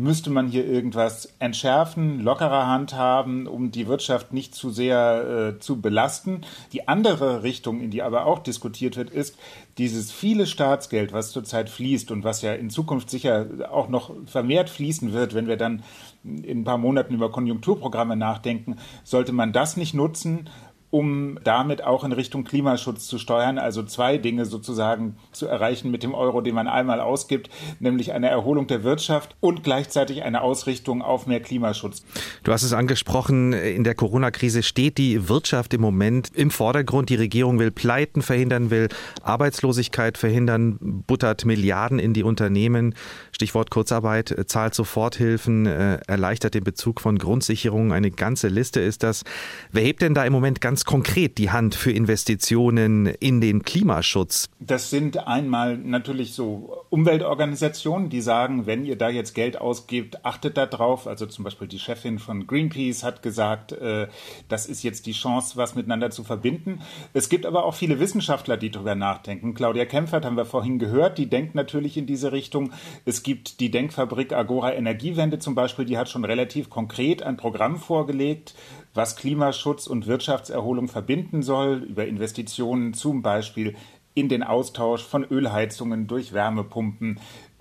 müsste 0.00 0.30
man 0.30 0.48
hier 0.48 0.66
irgendwas 0.66 1.34
entschärfen, 1.38 2.20
lockerer 2.20 2.66
handhaben, 2.66 3.46
um 3.46 3.70
die 3.70 3.86
Wirtschaft 3.86 4.32
nicht 4.32 4.54
zu 4.54 4.70
sehr 4.70 5.54
äh, 5.56 5.58
zu 5.60 5.80
belasten. 5.80 6.42
Die 6.72 6.88
andere 6.88 7.42
Richtung, 7.42 7.80
in 7.80 7.90
die 7.90 8.02
aber 8.02 8.26
auch 8.26 8.38
diskutiert 8.38 8.96
wird, 8.96 9.10
ist 9.10 9.36
dieses 9.78 10.10
viele 10.10 10.46
Staatsgeld, 10.46 11.12
was 11.12 11.32
zurzeit 11.32 11.68
fließt 11.68 12.10
und 12.10 12.24
was 12.24 12.42
ja 12.42 12.52
in 12.54 12.70
Zukunft 12.70 13.10
sicher 13.10 13.46
auch 13.70 13.88
noch 13.88 14.12
vermehrt 14.26 14.70
fließen 14.70 15.12
wird, 15.12 15.34
wenn 15.34 15.46
wir 15.46 15.56
dann 15.56 15.82
in 16.24 16.60
ein 16.60 16.64
paar 16.64 16.78
Monaten 16.78 17.14
über 17.14 17.30
Konjunkturprogramme 17.30 18.16
nachdenken, 18.16 18.76
sollte 19.04 19.32
man 19.32 19.52
das 19.52 19.76
nicht 19.76 19.94
nutzen, 19.94 20.48
um 20.90 21.38
damit 21.44 21.84
auch 21.84 22.04
in 22.04 22.12
Richtung 22.12 22.44
Klimaschutz 22.44 23.06
zu 23.06 23.18
steuern. 23.18 23.58
Also 23.58 23.82
zwei 23.82 24.18
Dinge 24.18 24.44
sozusagen 24.44 25.16
zu 25.32 25.46
erreichen 25.46 25.90
mit 25.90 26.02
dem 26.02 26.14
Euro, 26.14 26.40
den 26.40 26.54
man 26.54 26.66
einmal 26.66 27.00
ausgibt, 27.00 27.48
nämlich 27.78 28.12
eine 28.12 28.28
Erholung 28.28 28.66
der 28.66 28.82
Wirtschaft 28.82 29.36
und 29.40 29.62
gleichzeitig 29.62 30.22
eine 30.22 30.42
Ausrichtung 30.42 31.02
auf 31.02 31.26
mehr 31.26 31.40
Klimaschutz. 31.40 32.02
Du 32.42 32.52
hast 32.52 32.62
es 32.62 32.72
angesprochen, 32.72 33.52
in 33.52 33.84
der 33.84 33.94
Corona-Krise 33.94 34.62
steht 34.62 34.98
die 34.98 35.28
Wirtschaft 35.28 35.74
im 35.74 35.80
Moment 35.80 36.30
im 36.34 36.50
Vordergrund. 36.50 37.08
Die 37.08 37.14
Regierung 37.14 37.58
will 37.58 37.70
Pleiten 37.70 38.22
verhindern, 38.22 38.70
will 38.70 38.88
Arbeitslosigkeit 39.22 40.18
verhindern, 40.18 41.04
buttert 41.06 41.44
Milliarden 41.44 41.98
in 41.98 42.14
die 42.14 42.24
Unternehmen. 42.24 42.94
Stichwort 43.32 43.70
Kurzarbeit, 43.70 44.34
zahlt 44.46 44.74
Soforthilfen, 44.74 45.66
äh, 45.66 45.98
erleichtert 46.06 46.54
den 46.54 46.64
Bezug 46.64 47.00
von 47.00 47.18
Grundsicherungen. 47.18 47.92
Eine 47.92 48.10
ganze 48.10 48.48
Liste 48.48 48.80
ist 48.80 49.02
das. 49.02 49.24
Wer 49.72 49.82
hebt 49.82 50.02
denn 50.02 50.14
da 50.14 50.24
im 50.24 50.32
Moment 50.32 50.60
ganz 50.60 50.79
ganz 50.80 50.86
konkret 50.86 51.36
die 51.36 51.50
Hand 51.50 51.74
für 51.74 51.92
Investitionen 51.92 53.04
in 53.04 53.42
den 53.42 53.64
Klimaschutz? 53.64 54.48
Das 54.60 54.88
sind 54.88 55.26
einmal 55.26 55.76
natürlich 55.76 56.32
so 56.32 56.84
Umweltorganisationen, 56.88 58.08
die 58.08 58.22
sagen, 58.22 58.64
wenn 58.64 58.86
ihr 58.86 58.96
da 58.96 59.10
jetzt 59.10 59.34
Geld 59.34 59.60
ausgebt, 59.60 60.24
achtet 60.24 60.56
da 60.56 60.64
drauf. 60.64 61.06
Also 61.06 61.26
zum 61.26 61.44
Beispiel 61.44 61.68
die 61.68 61.78
Chefin 61.78 62.18
von 62.18 62.46
Greenpeace 62.46 63.02
hat 63.02 63.22
gesagt, 63.22 63.72
äh, 63.72 64.08
das 64.48 64.64
ist 64.64 64.82
jetzt 64.82 65.04
die 65.04 65.12
Chance, 65.12 65.58
was 65.58 65.74
miteinander 65.74 66.10
zu 66.10 66.24
verbinden. 66.24 66.80
Es 67.12 67.28
gibt 67.28 67.44
aber 67.44 67.64
auch 67.64 67.74
viele 67.74 68.00
Wissenschaftler, 68.00 68.56
die 68.56 68.70
darüber 68.70 68.94
nachdenken. 68.94 69.52
Claudia 69.52 69.84
Kempfert 69.84 70.24
haben 70.24 70.38
wir 70.38 70.46
vorhin 70.46 70.78
gehört, 70.78 71.18
die 71.18 71.28
denkt 71.28 71.54
natürlich 71.54 71.98
in 71.98 72.06
diese 72.06 72.32
Richtung. 72.32 72.72
Es 73.04 73.22
gibt 73.22 73.60
die 73.60 73.70
Denkfabrik 73.70 74.32
Agora 74.32 74.72
Energiewende 74.72 75.40
zum 75.40 75.54
Beispiel, 75.54 75.84
die 75.84 75.98
hat 75.98 76.08
schon 76.08 76.24
relativ 76.24 76.70
konkret 76.70 77.22
ein 77.22 77.36
Programm 77.36 77.76
vorgelegt, 77.76 78.54
was 78.94 79.16
Klimaschutz 79.16 79.86
und 79.86 80.06
Wirtschaftserholung 80.06 80.88
verbinden 80.88 81.42
soll, 81.42 81.84
über 81.88 82.06
Investitionen 82.06 82.94
zum 82.94 83.22
Beispiel 83.22 83.76
in 84.14 84.28
den 84.28 84.42
Austausch 84.42 85.04
von 85.04 85.24
Ölheizungen 85.24 86.06
durch 86.06 86.32
Wärmepumpen, 86.32 87.20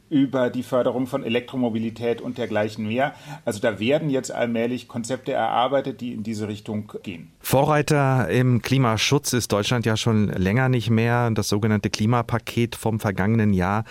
über 0.09 0.49
die 0.49 0.63
Förderung 0.63 1.05
von 1.05 1.23
Elektromobilität 1.23 2.19
und 2.19 2.37
dergleichen 2.37 2.87
mehr. 2.87 3.13
Also 3.45 3.59
da 3.59 3.79
werden 3.79 4.09
jetzt 4.09 4.31
allmählich 4.31 4.87
Konzepte 4.87 5.31
erarbeitet, 5.31 6.01
die 6.01 6.13
in 6.13 6.23
diese 6.23 6.47
Richtung 6.47 6.91
gehen. 7.03 7.31
Vorreiter 7.39 8.27
im 8.29 8.61
Klimaschutz 8.61 9.33
ist 9.33 9.51
Deutschland 9.51 9.85
ja 9.85 9.95
schon 9.97 10.29
länger 10.29 10.67
nicht 10.67 10.89
mehr. 10.89 11.29
Das 11.31 11.47
sogenannte 11.47 11.89
Klimapaket 11.89 12.75
vom 12.75 12.99
vergangenen 12.99 13.53
Jahr 13.53 13.83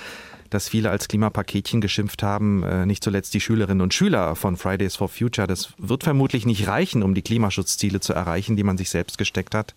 das 0.51 0.69
viele 0.69 0.91
als 0.91 1.09
Klimapaketchen 1.09 1.81
geschimpft 1.81 2.23
haben, 2.23 2.63
äh, 2.63 2.87
nicht 2.87 3.05
zuletzt 3.05 3.35
die 3.35 3.41
Schülerinnen 3.41 3.81
und 3.81 3.95
Schüler 3.95 4.37
von 4.37 4.57
Fridays 4.57 4.97
for 4.97 5.09
Future. 5.09 5.47
Das 5.47 5.73
wird 5.79 6.05
vermutlich 6.05 6.47
nicht 6.47 6.69
reichen, 6.69 7.03
um 7.03 7.15
die 7.15 7.23
Klimaschutzziele 7.23 8.01
zu 8.01 8.13
erreichen, 8.13 8.57
die 8.57 8.65
man 8.65 8.79
sich 8.79 8.91
selbst 8.91 9.19
gesteckt 9.19 9.55
hat. 9.55 9.75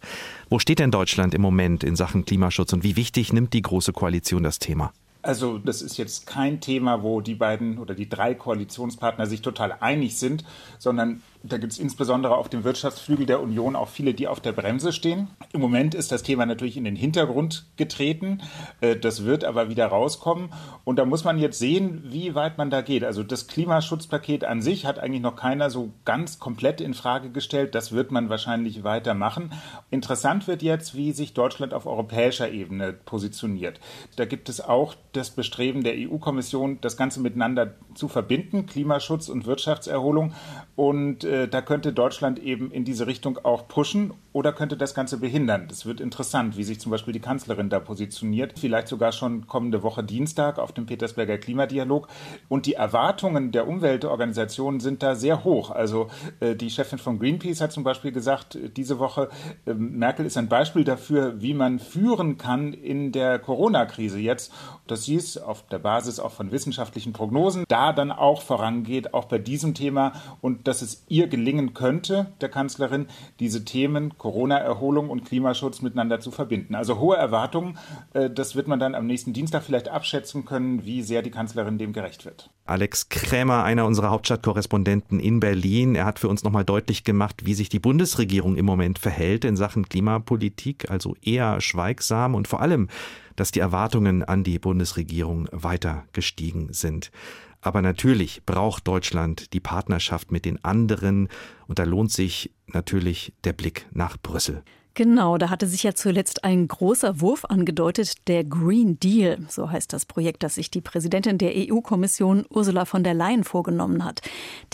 Wo 0.49 0.59
steht 0.59 0.79
denn 0.79 0.91
Deutschland 0.91 1.33
im 1.33 1.41
Moment 1.41 1.83
in 1.83 1.95
Sachen 1.95 2.25
Klimaschutz 2.25 2.73
und 2.73 2.83
wie 2.83 2.95
wichtig 2.95 3.33
nimmt 3.33 3.53
die 3.53 3.61
Große 3.61 3.93
Koalition 3.93 4.43
das 4.43 4.59
Thema? 4.59 4.93
Also 5.23 5.59
das 5.59 5.81
ist 5.81 5.97
jetzt 5.97 6.25
kein 6.25 6.61
Thema, 6.61 7.03
wo 7.03 7.21
die 7.21 7.35
beiden 7.35 7.77
oder 7.77 7.93
die 7.93 8.09
drei 8.09 8.33
Koalitionspartner 8.33 9.27
sich 9.27 9.41
total 9.41 9.77
einig 9.79 10.17
sind, 10.17 10.43
sondern 10.79 11.21
da 11.43 11.57
gibt 11.57 11.73
es 11.73 11.79
insbesondere 11.79 12.37
auf 12.37 12.49
dem 12.49 12.63
Wirtschaftsflügel 12.63 13.25
der 13.25 13.41
Union 13.41 13.75
auch 13.75 13.89
viele, 13.89 14.13
die 14.13 14.27
auf 14.27 14.39
der 14.39 14.51
Bremse 14.51 14.93
stehen. 14.93 15.27
Im 15.53 15.61
Moment 15.61 15.95
ist 15.95 16.11
das 16.11 16.21
Thema 16.21 16.45
natürlich 16.45 16.77
in 16.77 16.83
den 16.83 16.95
Hintergrund 16.95 17.65
getreten. 17.77 18.41
Äh, 18.79 18.95
das 18.95 19.25
wird 19.25 19.43
aber 19.43 19.69
wieder 19.69 19.87
rauskommen. 19.87 20.53
Und 20.83 20.97
da 20.97 21.05
muss 21.05 21.23
man 21.23 21.39
jetzt 21.39 21.57
sehen, 21.57 22.03
wie 22.05 22.35
weit 22.35 22.57
man 22.57 22.69
da 22.69 22.81
geht. 22.81 23.03
Also 23.03 23.23
das 23.23 23.47
Klimaschutzpaket 23.47 24.43
an 24.43 24.61
sich 24.61 24.85
hat 24.85 24.99
eigentlich 24.99 25.21
noch 25.21 25.35
keiner 25.35 25.69
so 25.71 25.91
ganz 26.05 26.37
komplett 26.37 26.79
in 26.79 26.93
Frage 26.93 27.31
gestellt. 27.31 27.73
Das 27.73 27.91
wird 27.91 28.11
man 28.11 28.29
wahrscheinlich 28.29 28.83
weitermachen. 28.83 29.51
Interessant 29.89 30.47
wird 30.47 30.61
jetzt, 30.61 30.95
wie 30.95 31.11
sich 31.11 31.33
Deutschland 31.33 31.73
auf 31.73 31.87
europäischer 31.87 32.51
Ebene 32.51 32.93
positioniert. 32.93 33.79
Da 34.15 34.25
gibt 34.25 34.47
es 34.47 34.61
auch 34.61 34.93
das 35.13 35.31
Bestreben 35.31 35.83
der 35.83 35.95
EU-Kommission, 35.95 36.79
das 36.81 36.97
Ganze 36.97 37.19
miteinander 37.19 37.73
zu 37.95 38.07
verbinden, 38.07 38.67
Klimaschutz 38.67 39.27
und 39.27 39.47
Wirtschaftserholung. 39.47 40.33
Und 40.75 41.23
äh, 41.31 41.47
da 41.47 41.61
könnte 41.61 41.93
Deutschland 41.93 42.39
eben 42.39 42.71
in 42.71 42.83
diese 42.83 43.07
Richtung 43.07 43.39
auch 43.43 43.67
pushen 43.67 44.13
oder 44.33 44.51
könnte 44.51 44.75
das 44.75 44.93
Ganze 44.93 45.17
behindern. 45.17 45.67
Das 45.69 45.85
wird 45.85 46.01
interessant, 46.01 46.57
wie 46.57 46.63
sich 46.63 46.79
zum 46.79 46.91
Beispiel 46.91 47.13
die 47.13 47.19
Kanzlerin 47.19 47.69
da 47.69 47.79
positioniert. 47.79 48.59
Vielleicht 48.59 48.89
sogar 48.89 49.11
schon 49.13 49.47
kommende 49.47 49.81
Woche 49.81 50.03
Dienstag 50.03 50.59
auf 50.59 50.73
dem 50.73 50.85
Petersberger 50.85 51.37
Klimadialog. 51.37 52.07
Und 52.49 52.65
die 52.65 52.73
Erwartungen 52.73 53.51
der 53.51 53.67
Umweltorganisationen 53.67 54.81
sind 54.81 55.03
da 55.03 55.15
sehr 55.15 55.43
hoch. 55.43 55.71
Also 55.71 56.09
äh, 56.41 56.55
die 56.55 56.69
Chefin 56.69 56.99
von 56.99 57.17
Greenpeace 57.17 57.61
hat 57.61 57.71
zum 57.71 57.83
Beispiel 57.83 58.11
gesagt, 58.11 58.55
äh, 58.55 58.69
diese 58.69 58.99
Woche, 58.99 59.29
äh, 59.65 59.73
Merkel 59.73 60.25
ist 60.25 60.37
ein 60.37 60.49
Beispiel 60.49 60.83
dafür, 60.83 61.41
wie 61.41 61.53
man 61.53 61.79
führen 61.79 62.37
kann 62.37 62.73
in 62.73 63.13
der 63.13 63.39
Corona-Krise 63.39 64.19
jetzt. 64.19 64.51
Dass 64.87 65.05
sie 65.05 65.15
es 65.15 65.37
auf 65.37 65.65
der 65.67 65.79
Basis 65.79 66.19
auch 66.19 66.31
von 66.31 66.51
wissenschaftlichen 66.51 67.13
Prognosen 67.13 67.63
da 67.69 67.93
dann 67.93 68.11
auch 68.11 68.41
vorangeht, 68.41 69.13
auch 69.13 69.25
bei 69.25 69.37
diesem 69.37 69.73
Thema 69.73 70.13
und 70.41 70.67
dass 70.67 70.81
es 70.81 71.05
ihr 71.07 71.20
gelingen 71.27 71.73
könnte, 71.73 72.31
der 72.41 72.49
Kanzlerin, 72.49 73.07
diese 73.39 73.65
Themen 73.65 74.17
Corona-Erholung 74.17 75.09
und 75.09 75.25
Klimaschutz 75.25 75.81
miteinander 75.81 76.19
zu 76.19 76.31
verbinden. 76.31 76.75
Also 76.75 76.99
hohe 76.99 77.17
Erwartungen, 77.17 77.77
äh, 78.13 78.29
das 78.29 78.55
wird 78.55 78.67
man 78.67 78.79
dann 78.79 78.95
am 78.95 79.07
nächsten 79.07 79.33
Dienstag 79.33 79.63
vielleicht 79.63 79.89
abschätzen 79.89 80.45
können, 80.45 80.85
wie 80.85 81.01
sehr 81.01 81.21
die 81.21 81.31
Kanzlerin 81.31 81.77
dem 81.77 81.93
gerecht 81.93 82.25
wird. 82.25 82.49
Alex 82.65 83.09
Krämer, 83.09 83.63
einer 83.63 83.85
unserer 83.85 84.11
Hauptstadtkorrespondenten 84.11 85.19
in 85.19 85.39
Berlin, 85.39 85.95
er 85.95 86.05
hat 86.05 86.19
für 86.19 86.29
uns 86.29 86.43
nochmal 86.43 86.63
deutlich 86.63 87.03
gemacht, 87.03 87.45
wie 87.45 87.53
sich 87.53 87.69
die 87.69 87.79
Bundesregierung 87.79 88.55
im 88.55 88.65
Moment 88.65 88.99
verhält 88.99 89.45
in 89.45 89.57
Sachen 89.57 89.89
Klimapolitik, 89.89 90.89
also 90.89 91.15
eher 91.21 91.59
schweigsam 91.59 92.35
und 92.35 92.47
vor 92.47 92.61
allem, 92.61 92.87
dass 93.35 93.51
die 93.51 93.59
Erwartungen 93.59 94.23
an 94.23 94.43
die 94.43 94.59
Bundesregierung 94.59 95.47
weiter 95.51 96.03
gestiegen 96.13 96.73
sind. 96.73 97.11
Aber 97.61 97.81
natürlich 97.81 98.43
braucht 98.45 98.87
Deutschland 98.87 99.53
die 99.53 99.59
Partnerschaft 99.59 100.31
mit 100.31 100.45
den 100.45 100.63
anderen 100.63 101.29
und 101.67 101.79
da 101.79 101.83
lohnt 101.83 102.11
sich 102.11 102.51
natürlich 102.67 103.33
der 103.43 103.53
Blick 103.53 103.85
nach 103.91 104.17
Brüssel. 104.17 104.63
Genau, 104.93 105.37
da 105.37 105.49
hatte 105.49 105.67
sich 105.67 105.83
ja 105.83 105.95
zuletzt 105.95 106.43
ein 106.43 106.67
großer 106.67 107.21
Wurf 107.21 107.45
angedeutet, 107.45 108.27
der 108.27 108.43
Green 108.43 108.99
Deal, 108.99 109.37
so 109.47 109.71
heißt 109.71 109.93
das 109.93 110.05
Projekt, 110.05 110.43
das 110.43 110.55
sich 110.55 110.69
die 110.69 110.81
Präsidentin 110.81 111.37
der 111.37 111.53
EU-Kommission 111.55 112.45
Ursula 112.49 112.83
von 112.83 113.01
der 113.05 113.13
Leyen 113.13 113.45
vorgenommen 113.45 114.03
hat. 114.03 114.21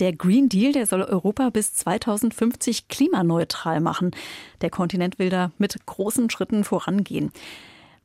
Der 0.00 0.12
Green 0.12 0.48
Deal, 0.48 0.72
der 0.72 0.86
soll 0.86 1.02
Europa 1.02 1.50
bis 1.50 1.72
2050 1.74 2.88
klimaneutral 2.88 3.80
machen. 3.80 4.10
Der 4.60 4.70
Kontinent 4.70 5.20
will 5.20 5.30
da 5.30 5.52
mit 5.56 5.86
großen 5.86 6.30
Schritten 6.30 6.64
vorangehen. 6.64 7.30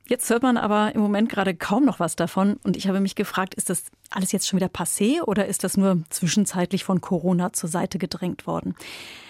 Jetzt 0.05 0.29
hört 0.29 0.43
man 0.43 0.57
aber 0.57 0.93
im 0.95 1.01
Moment 1.01 1.29
gerade 1.29 1.55
kaum 1.55 1.85
noch 1.85 1.99
was 1.99 2.15
davon. 2.15 2.57
Und 2.63 2.75
ich 2.75 2.87
habe 2.87 2.99
mich 2.99 3.15
gefragt, 3.15 3.55
ist 3.55 3.69
das 3.69 3.85
alles 4.09 4.31
jetzt 4.31 4.47
schon 4.47 4.57
wieder 4.57 4.67
passé 4.67 5.21
oder 5.21 5.45
ist 5.45 5.63
das 5.63 5.77
nur 5.77 6.03
zwischenzeitlich 6.09 6.83
von 6.83 6.99
Corona 6.99 7.53
zur 7.53 7.69
Seite 7.69 7.99
gedrängt 7.99 8.45
worden? 8.45 8.75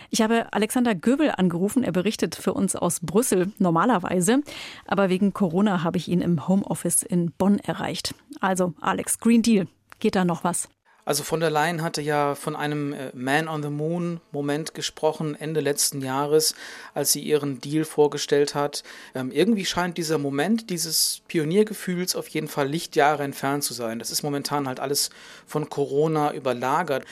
Ich 0.10 0.22
habe 0.22 0.52
Alexander 0.52 0.94
Göbel 0.96 1.32
angerufen. 1.36 1.84
Er 1.84 1.92
berichtet 1.92 2.36
für 2.36 2.54
uns 2.54 2.76
aus 2.76 3.00
Brüssel 3.00 3.52
normalerweise. 3.58 4.42
Aber 4.86 5.10
wegen 5.10 5.34
Corona 5.34 5.84
habe 5.84 5.98
ich 5.98 6.08
ihn 6.08 6.22
im 6.22 6.48
Homeoffice 6.48 7.04
in 7.04 7.32
Bonn 7.32 7.60
erreicht. 7.60 8.14
Also, 8.40 8.74
Alex, 8.82 9.20
Green 9.20 9.42
Deal. 9.42 9.68
Geht 10.00 10.16
da 10.16 10.26
noch 10.26 10.44
was? 10.44 10.70
Also 11.06 11.24
von 11.24 11.40
der 11.40 11.50
Leyen 11.50 11.82
hatte 11.82 12.02
ja 12.02 12.36
von 12.36 12.56
einem 12.56 12.94
äh, 12.94 13.12
Man 13.14 13.48
on 13.48 13.62
the 13.62 13.70
Moon 13.70 14.22
Moment 14.32 14.74
gesprochen 14.74 15.36
Ende 15.36 15.60
letzten 15.60 16.02
Jahres, 16.02 16.56
als 16.94 17.12
sie 17.12 17.22
ihren 17.22 17.60
Deal 17.60 17.84
vorgestellt 17.84 18.56
hat. 18.56 18.84
Ähm, 19.14 19.32
irgendwie 19.32 19.66
scheint 19.66 19.98
dieser 19.98 20.18
Moment 20.18 20.70
dieses 20.70 21.22
Pioniergefühls 21.28 22.16
auf 22.16 22.28
jeden 22.30 22.48
Fall 22.48 22.68
Lichtjahre 22.68 23.24
entfernt 23.24 23.64
zu 23.64 23.74
sein. 23.74 24.00
Das 24.00 24.12
ist 24.12 24.24
momentan 24.24 24.68
halt 24.68 24.80
alles 24.80 25.10
von 25.46 25.70
Corona 25.70 26.34
überlagert. 26.34 27.06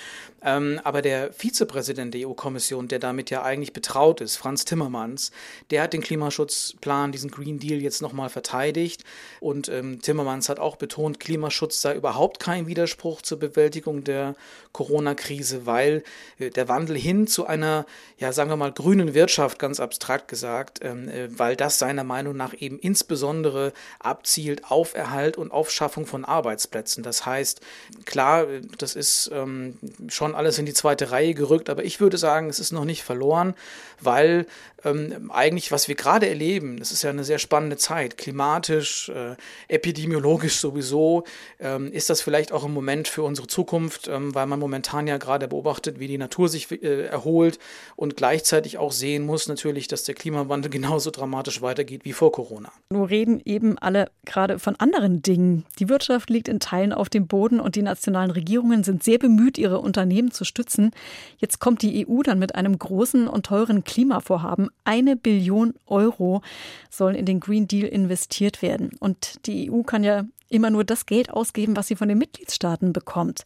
Ähm, 0.44 0.80
aber 0.84 1.02
der 1.02 1.32
Vizepräsident 1.34 2.14
der 2.14 2.28
EU-Kommission, 2.28 2.88
der 2.88 3.00
damit 3.00 3.30
ja 3.30 3.44
eigentlich 3.44 3.74
betraut 3.74 4.22
ist, 4.22 4.38
Franz 4.38 4.66
Timmermans, 4.66 5.32
der 5.70 5.84
hat 5.84 5.94
den 5.94 6.02
Klimaschutzplan, 6.02 7.12
diesen 7.12 7.30
Green 7.30 7.60
Deal 7.60 7.82
jetzt 7.82 8.02
nochmal 8.02 8.30
verteidigt. 8.30 9.04
Und 9.40 9.70
ähm, 9.70 10.02
Timmermans 10.02 10.50
hat 10.50 10.60
auch 10.60 10.76
betont, 10.76 11.20
Klimaschutz 11.20 11.82
sei 11.82 11.96
überhaupt 11.96 12.40
kein 12.40 12.68
Widerspruch 12.68 13.22
zur 13.22 13.40
Bewältigung 13.40 14.04
der 14.04 14.36
Corona-Krise, 14.72 15.66
weil 15.66 16.04
äh, 16.40 16.50
der 16.50 16.68
Wandel 16.68 16.98
hin 16.98 17.28
zu 17.28 17.46
einer, 17.46 17.86
ja, 18.18 18.34
sagen 18.34 18.50
wir 18.50 18.58
mal, 18.58 18.72
grünen 18.72 19.14
Wirtschaft, 19.14 19.60
ganz 19.60 19.80
abstrakt 19.80 20.28
gesagt, 20.28 20.80
ähm, 20.82 21.10
äh, 21.10 21.28
weil 21.38 21.56
das 21.56 21.80
seiner 21.80 22.04
Meinung 22.04 22.36
nach 22.36 22.54
eben 22.58 22.80
insbesondere 22.80 23.74
abzielt 24.00 24.72
auf 24.72 24.96
Erhalt 24.96 25.38
und 25.38 25.52
Aufschaffung 25.52 26.06
von 26.06 26.26
Arbeitsplätzen. 26.26 27.04
Das 27.04 27.26
heißt, 27.26 27.62
klar, 28.06 28.50
äh, 28.50 28.62
das 28.78 28.96
ist 28.96 29.30
ähm, 29.34 29.78
schon 30.08 30.31
schon 30.32 30.36
alles 30.36 30.58
in 30.58 30.66
die 30.66 30.74
zweite 30.74 31.12
Reihe 31.12 31.34
gerückt, 31.34 31.70
aber 31.70 31.84
ich 31.84 32.00
würde 32.00 32.18
sagen, 32.18 32.50
es 32.50 32.60
ist 32.60 32.72
noch 32.72 32.86
nicht 32.86 33.04
verloren, 33.04 33.54
weil 34.00 34.46
ähm, 34.84 35.30
eigentlich, 35.32 35.72
was 35.72 35.88
wir 35.88 35.96
gerade 35.96 36.28
erleben, 36.28 36.78
das 36.78 36.92
ist 36.92 37.04
ja 37.04 37.10
eine 37.10 37.24
sehr 37.24 37.40
spannende 37.40 37.78
Zeit, 37.78 38.18
klimatisch, 38.18 39.10
äh, 39.10 39.36
epidemiologisch 39.68 40.56
sowieso, 40.56 41.24
ähm, 41.60 41.92
ist 41.92 42.10
das 42.10 42.22
vielleicht 42.22 42.52
auch 42.52 42.66
ein 42.66 42.74
Moment 42.74 43.08
für 43.08 43.24
unsere 43.24 43.48
Zukunft, 43.48 44.08
ähm, 44.08 44.34
weil 44.34 44.48
man 44.48 44.60
momentan 44.60 45.08
ja 45.08 45.18
gerade 45.18 45.48
beobachtet, 45.48 46.00
wie 46.00 46.08
die 46.08 46.18
Natur 46.18 46.50
sich 46.50 46.72
äh, 46.72 47.06
erholt 47.06 47.60
und 47.96 48.18
gleichzeitig 48.18 48.78
auch 48.78 48.92
sehen 48.92 49.26
muss 49.26 49.48
natürlich, 49.48 49.88
dass 49.88 50.04
der 50.04 50.16
Klimawandel 50.16 50.72
genauso 50.72 51.12
dramatisch 51.12 51.62
weitergeht 51.62 52.06
wie 52.06 52.14
vor 52.14 52.32
Corona. 52.32 52.72
Nur 52.90 53.10
reden 53.10 53.42
eben 53.46 53.78
alle 53.78 54.10
gerade 54.26 54.60
von 54.60 54.76
anderen 54.78 55.22
Dingen. 55.22 55.66
Die 55.80 55.90
Wirtschaft 55.90 56.30
liegt 56.30 56.48
in 56.48 56.60
Teilen 56.60 56.94
auf 56.94 57.10
dem 57.10 57.28
Boden 57.28 57.60
und 57.60 57.76
die 57.76 57.82
nationalen 57.82 58.32
Regierungen 58.32 58.84
sind 58.84 59.04
sehr 59.04 59.20
bemüht, 59.20 59.58
ihre 59.58 59.80
Unternehmen 59.80 60.21
Unternehmen 60.22 60.32
zu 60.32 60.46
stützen. 60.46 60.92
Jetzt 61.38 61.60
kommt 61.60 61.82
die 61.82 62.08
EU 62.08 62.22
dann 62.22 62.40
mit 62.40 62.56
einem 62.56 62.78
großen 62.78 63.28
und 63.28 63.46
teuren 63.46 63.84
Klimavorhaben. 63.84 64.70
Eine 64.84 65.16
Billion 65.16 65.74
Euro 65.88 66.42
sollen 66.90 67.16
in 67.16 67.26
den 67.26 67.40
Green 67.40 67.68
Deal 67.68 67.88
investiert 67.88 68.62
werden. 68.62 68.92
Und 69.00 69.46
die 69.48 69.72
EU 69.72 69.82
kann 69.82 70.04
ja 70.04 70.26
immer 70.50 70.70
nur 70.70 70.84
das 70.84 71.06
Geld 71.06 71.30
ausgeben, 71.32 71.76
was 71.76 71.88
sie 71.88 71.96
von 71.96 72.10
den 72.10 72.18
Mitgliedstaaten 72.18 72.94
bekommt. 72.94 73.46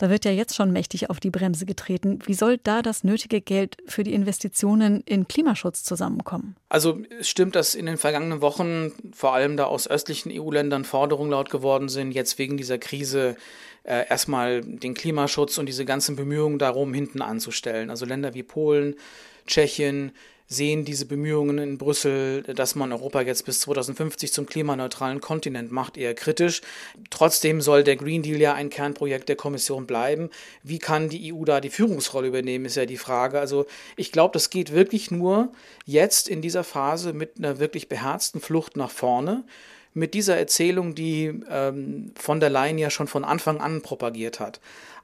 Da 0.00 0.08
wird 0.08 0.24
ja 0.24 0.30
jetzt 0.30 0.56
schon 0.56 0.72
mächtig 0.72 1.10
auf 1.10 1.20
die 1.20 1.28
Bremse 1.28 1.66
getreten. 1.66 2.20
Wie 2.24 2.32
soll 2.32 2.56
da 2.56 2.80
das 2.80 3.04
nötige 3.04 3.42
Geld 3.42 3.76
für 3.86 4.02
die 4.02 4.14
Investitionen 4.14 5.02
in 5.04 5.28
Klimaschutz 5.28 5.84
zusammenkommen? 5.84 6.56
Also 6.70 7.02
es 7.18 7.28
stimmt, 7.28 7.54
dass 7.54 7.74
in 7.74 7.84
den 7.84 7.98
vergangenen 7.98 8.40
Wochen 8.40 8.92
vor 9.12 9.34
allem 9.34 9.58
da 9.58 9.64
aus 9.64 9.86
östlichen 9.86 10.32
EU-Ländern 10.32 10.84
Forderungen 10.84 11.32
laut 11.32 11.50
geworden 11.50 11.90
sind, 11.90 12.12
jetzt 12.12 12.38
wegen 12.38 12.56
dieser 12.56 12.78
Krise 12.78 13.36
äh, 13.84 14.08
erstmal 14.08 14.62
den 14.62 14.94
Klimaschutz 14.94 15.58
und 15.58 15.66
diese 15.66 15.84
ganzen 15.84 16.16
Bemühungen 16.16 16.58
darum 16.58 16.94
hinten 16.94 17.20
anzustellen. 17.20 17.90
Also 17.90 18.06
Länder 18.06 18.32
wie 18.32 18.42
Polen, 18.42 18.94
Tschechien, 19.46 20.12
sehen 20.52 20.84
diese 20.84 21.06
Bemühungen 21.06 21.58
in 21.58 21.78
Brüssel, 21.78 22.42
dass 22.42 22.74
man 22.74 22.92
Europa 22.92 23.20
jetzt 23.20 23.46
bis 23.46 23.60
2050 23.60 24.32
zum 24.32 24.46
klimaneutralen 24.46 25.20
Kontinent 25.20 25.70
macht, 25.70 25.96
eher 25.96 26.12
kritisch. 26.14 26.60
Trotzdem 27.08 27.60
soll 27.60 27.84
der 27.84 27.94
Green 27.94 28.22
Deal 28.22 28.40
ja 28.40 28.52
ein 28.54 28.68
Kernprojekt 28.68 29.28
der 29.28 29.36
Kommission 29.36 29.86
bleiben. 29.86 30.28
Wie 30.64 30.80
kann 30.80 31.08
die 31.08 31.32
EU 31.32 31.44
da 31.44 31.60
die 31.60 31.70
Führungsrolle 31.70 32.26
übernehmen, 32.26 32.64
ist 32.64 32.74
ja 32.74 32.84
die 32.84 32.96
Frage. 32.96 33.38
Also 33.38 33.66
ich 33.96 34.10
glaube, 34.10 34.32
das 34.32 34.50
geht 34.50 34.72
wirklich 34.72 35.12
nur 35.12 35.52
jetzt 35.86 36.28
in 36.28 36.42
dieser 36.42 36.64
Phase 36.64 37.12
mit 37.12 37.38
einer 37.38 37.60
wirklich 37.60 37.88
beherzten 37.88 38.40
Flucht 38.40 38.76
nach 38.76 38.90
vorne 38.90 39.44
mit 39.92 40.14
dieser 40.14 40.36
Erzählung, 40.36 40.94
die 40.94 41.32
ähm, 41.50 42.12
von 42.14 42.40
der 42.40 42.50
Leyen 42.50 42.78
ja 42.78 42.90
schon 42.90 43.08
von 43.08 43.24
Anfang 43.24 43.60
an 43.60 43.82
propagiert 43.82 44.38
hat. 44.38 44.60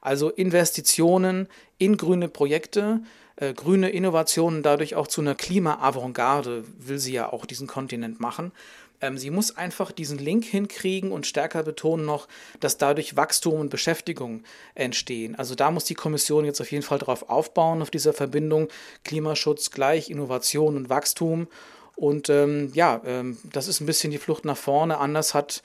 Also 0.07 0.29
Investitionen 0.29 1.49
in 1.79 1.97
grüne 1.97 2.29
Projekte, 2.29 3.01
äh, 3.35 3.53
grüne 3.53 3.89
Innovationen 3.89 4.63
dadurch 4.63 4.95
auch 4.95 5.07
zu 5.07 5.19
einer 5.19 5.35
Klima-Avantgarde 5.35 6.63
will 6.79 6.97
sie 6.97 7.11
ja 7.11 7.33
auch 7.33 7.45
diesen 7.45 7.67
Kontinent 7.67 8.21
machen. 8.21 8.53
Ähm, 9.01 9.17
sie 9.17 9.31
muss 9.31 9.57
einfach 9.57 9.91
diesen 9.91 10.17
Link 10.17 10.45
hinkriegen 10.45 11.11
und 11.11 11.27
stärker 11.27 11.61
betonen 11.61 12.05
noch, 12.05 12.29
dass 12.61 12.77
dadurch 12.77 13.17
Wachstum 13.17 13.59
und 13.59 13.69
Beschäftigung 13.69 14.43
entstehen. 14.75 15.35
Also 15.35 15.55
da 15.55 15.71
muss 15.71 15.83
die 15.83 15.93
Kommission 15.93 16.45
jetzt 16.45 16.61
auf 16.61 16.71
jeden 16.71 16.83
Fall 16.83 16.99
darauf 16.99 17.29
aufbauen, 17.29 17.81
auf 17.81 17.91
dieser 17.91 18.13
Verbindung 18.13 18.69
Klimaschutz 19.03 19.71
gleich 19.71 20.09
Innovation 20.09 20.77
und 20.77 20.89
Wachstum. 20.89 21.49
Und 21.97 22.29
ähm, 22.29 22.71
ja, 22.73 23.01
ähm, 23.05 23.39
das 23.51 23.67
ist 23.67 23.81
ein 23.81 23.87
bisschen 23.87 24.11
die 24.11 24.19
Flucht 24.19 24.45
nach 24.45 24.55
vorne. 24.55 24.99
Anders 24.99 25.33
hat 25.33 25.63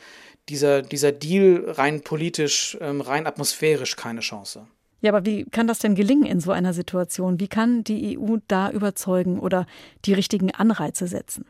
dieser, 0.49 0.83
dieser 0.83 1.13
Deal 1.13 1.65
rein 1.69 2.03
politisch, 2.03 2.77
ähm, 2.81 3.01
rein 3.01 3.27
atmosphärisch 3.27 3.97
keine 3.97 4.21
Chance. 4.21 4.67
Ja, 5.01 5.11
aber 5.13 5.27
wie 5.27 5.45
kann 5.45 5.67
das 5.67 5.81
denn 5.81 5.97
gelingen 5.97 6.27
in 6.27 6.41
so 6.41 6.53
einer 6.53 6.73
Situation? 6.73 7.41
Wie 7.41 7.49
kann 7.49 7.83
die 7.83 8.19
EU 8.19 8.37
da 8.47 8.71
überzeugen 8.71 9.41
oder 9.41 9.67
die 10.05 10.15
richtigen 10.15 10.53
Anreize 10.53 11.09
setzen? 11.09 11.45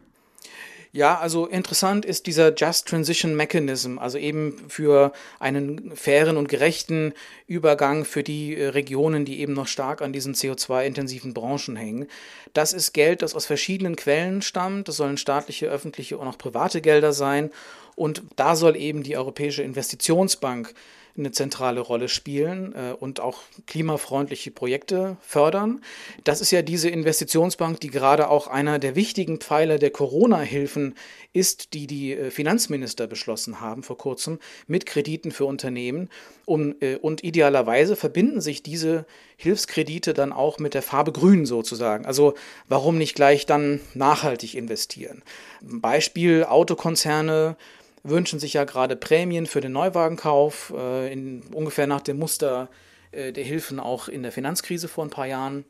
Ja, 0.95 1.19
also 1.19 1.47
interessant 1.47 2.05
ist 2.05 2.27
dieser 2.27 2.55
Just 2.55 2.87
Transition 2.87 3.35
Mechanism, 3.35 3.99
also 3.99 4.19
eben 4.19 4.59
für 4.69 5.13
einen 5.41 5.97
fairen 5.97 6.37
und 6.37 6.51
gerechten 6.51 7.15
Übergang 7.47 8.05
für 8.05 8.23
die 8.23 8.55
äh, 8.55 8.69
Regionen, 8.69 9.25
die 9.25 9.41
eben 9.41 9.55
noch 9.55 9.69
stark 9.69 10.03
an 10.03 10.13
diesen 10.13 10.35
CO2-intensiven 10.35 11.33
Branchen 11.33 11.77
hängen. 11.77 12.09
Das 12.53 12.75
ist 12.75 12.93
Geld, 12.93 13.23
das 13.23 13.35
aus 13.35 13.47
verschiedenen 13.47 13.97
Quellen 13.97 14.43
stammt. 14.43 14.87
Das 14.87 14.97
sollen 14.97 15.17
staatliche, 15.17 15.67
öffentliche 15.69 16.19
und 16.19 16.29
auch 16.29 16.37
private 16.37 16.83
Gelder 16.83 17.15
sein. 17.15 17.51
Und 17.95 18.23
da 18.37 18.57
soll 18.57 18.77
eben 18.77 19.03
die 19.03 19.17
Europäische 19.17 19.63
Investitionsbank 19.63 20.75
eine 21.17 21.31
zentrale 21.31 21.81
Rolle 21.81 22.09
spielen 22.09 22.75
äh, 22.75 22.93
und 22.93 23.21
auch 23.21 23.43
klimafreundliche 23.67 24.51
Projekte 24.51 25.17
fördern. 25.21 25.83
Das 26.25 26.41
ist 26.41 26.51
ja 26.51 26.63
diese 26.63 26.89
Investitionsbank, 26.89 27.81
die 27.81 27.91
gerade 27.91 28.29
auch 28.29 28.47
einer 28.47 28.79
der 28.79 28.97
wichtigen 28.97 29.39
Pfeiler 29.39 29.79
der 29.79 29.91
Corona-Hilfen 29.91 30.95
ist, 31.35 31.75
die 31.75 31.87
die 31.87 32.15
äh, 32.15 32.31
Finanzminister 32.31 33.07
beschlossen 33.07 33.61
haben 33.61 33.83
vor 33.83 33.99
kurzem 33.99 34.39
mit 34.67 34.87
Krediten 34.87 35.33
für 35.33 35.45
Unternehmen. 35.45 36.09
Um, 36.47 36.75
äh, 36.81 36.97
und 36.97 37.23
idealerweise 37.23 37.95
verbinden 37.95 38.41
sich 38.41 38.63
diese 38.63 39.05
Hilfskredite 39.37 40.15
dann 40.15 40.33
auch 40.33 40.59
mit 40.59 40.73
der 40.73 40.83
Farbe 40.83 41.13
Grün 41.13 41.45
sozusagen. 41.45 42.07
Also 42.07 42.35
warum 42.69 42.97
nicht 42.97 43.15
gleich 43.15 43.45
dann 43.45 43.81
nachhaltig 43.93 44.55
investieren? 44.55 45.23
Beispiel 45.61 46.45
Autokonzerne 46.45 47.57
wünschen 48.05 48.41
sich 48.41 48.55
ja 48.55 48.65
gerade 48.65 48.97
Prämien 48.97 49.47
für 49.47 49.61
den 49.61 49.73
Neuwagenkauf, 49.73 50.73
äh, 50.77 51.13
in, 51.13 51.43
ungefähr 51.53 51.87
nach 51.87 52.01
dem 52.01 52.19
Muster 52.19 52.69
äh, 53.13 53.33
der 53.33 53.45
Hilfen 53.45 53.81
auch 53.81 54.09
in 54.09 54.23
der 54.23 54.33
Finanzkrise 54.33 54.89
vor 54.89 55.05
ein 55.05 55.11
paar 55.11 55.27
Jahren. 55.27 55.65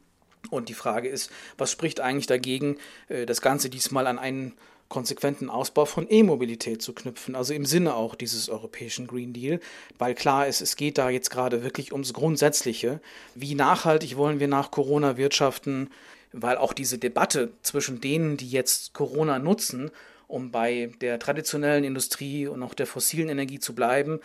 Und 0.50 0.68
die 0.68 0.74
Frage 0.74 1.08
ist, 1.08 1.30
was 1.58 1.70
spricht 1.70 2.00
eigentlich 2.00 2.26
dagegen, 2.26 2.78
äh, 3.08 3.26
das 3.26 3.42
Ganze 3.42 3.70
diesmal 3.70 4.06
an 4.06 4.18
einen 4.18 4.54
konsequenten 4.88 5.48
Ausbau 5.48 5.86
von 5.86 6.06
E-Mobilität 6.10 6.82
zu 6.82 6.92
knüpfen, 6.92 7.34
also 7.34 7.54
im 7.54 7.64
Sinne 7.64 7.94
auch 7.94 8.14
dieses 8.14 8.50
europäischen 8.50 9.06
Green 9.06 9.32
Deal, 9.32 9.58
weil 9.98 10.14
klar 10.14 10.46
ist, 10.46 10.60
es 10.60 10.76
geht 10.76 10.98
da 10.98 11.08
jetzt 11.08 11.30
gerade 11.30 11.62
wirklich 11.62 11.92
ums 11.92 12.12
Grundsätzliche. 12.12 13.00
Wie 13.34 13.54
nachhaltig 13.54 14.18
wollen 14.18 14.38
wir 14.38 14.48
nach 14.48 14.70
Corona 14.70 15.16
wirtschaften? 15.16 15.88
Weil 16.32 16.58
auch 16.58 16.74
diese 16.74 16.98
Debatte 16.98 17.52
zwischen 17.62 18.02
denen, 18.02 18.36
die 18.36 18.50
jetzt 18.50 18.92
Corona 18.92 19.38
nutzen, 19.38 19.90
um 20.32 20.50
bei 20.50 20.90
der 21.00 21.18
traditionellen 21.18 21.84
Industrie 21.84 22.46
und 22.46 22.62
auch 22.62 22.74
der 22.74 22.86
fossilen 22.86 23.28
Energie 23.28 23.58
zu 23.58 23.74
bleiben, 23.74 24.20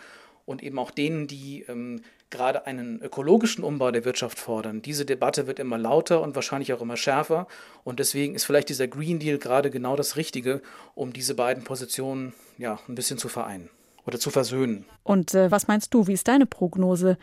und 0.48 0.62
eben 0.62 0.78
auch 0.78 0.90
denen, 0.90 1.26
die 1.26 1.66
ähm, 1.68 2.00
gerade 2.30 2.66
einen 2.66 3.02
ökologischen 3.02 3.62
Umbau 3.62 3.90
der 3.90 4.06
Wirtschaft 4.06 4.38
fordern. 4.38 4.80
Diese 4.80 5.04
Debatte 5.04 5.46
wird 5.46 5.58
immer 5.58 5.76
lauter 5.76 6.22
und 6.22 6.34
wahrscheinlich 6.34 6.72
auch 6.72 6.80
immer 6.80 6.96
schärfer. 6.96 7.46
Und 7.84 7.98
deswegen 7.98 8.34
ist 8.34 8.44
vielleicht 8.44 8.70
dieser 8.70 8.88
Green 8.88 9.18
Deal 9.18 9.36
gerade 9.36 9.70
genau 9.70 9.94
das 9.94 10.16
Richtige, 10.16 10.62
um 10.94 11.12
diese 11.12 11.34
beiden 11.34 11.64
Positionen 11.64 12.32
ja, 12.56 12.78
ein 12.88 12.94
bisschen 12.94 13.18
zu 13.18 13.28
vereinen 13.28 13.68
oder 14.06 14.18
zu 14.18 14.30
versöhnen. 14.30 14.86
Und 15.02 15.34
äh, 15.34 15.50
was 15.50 15.68
meinst 15.68 15.92
du, 15.92 16.06
wie 16.06 16.14
ist 16.14 16.28
deine 16.28 16.46
Prognose? 16.46 17.18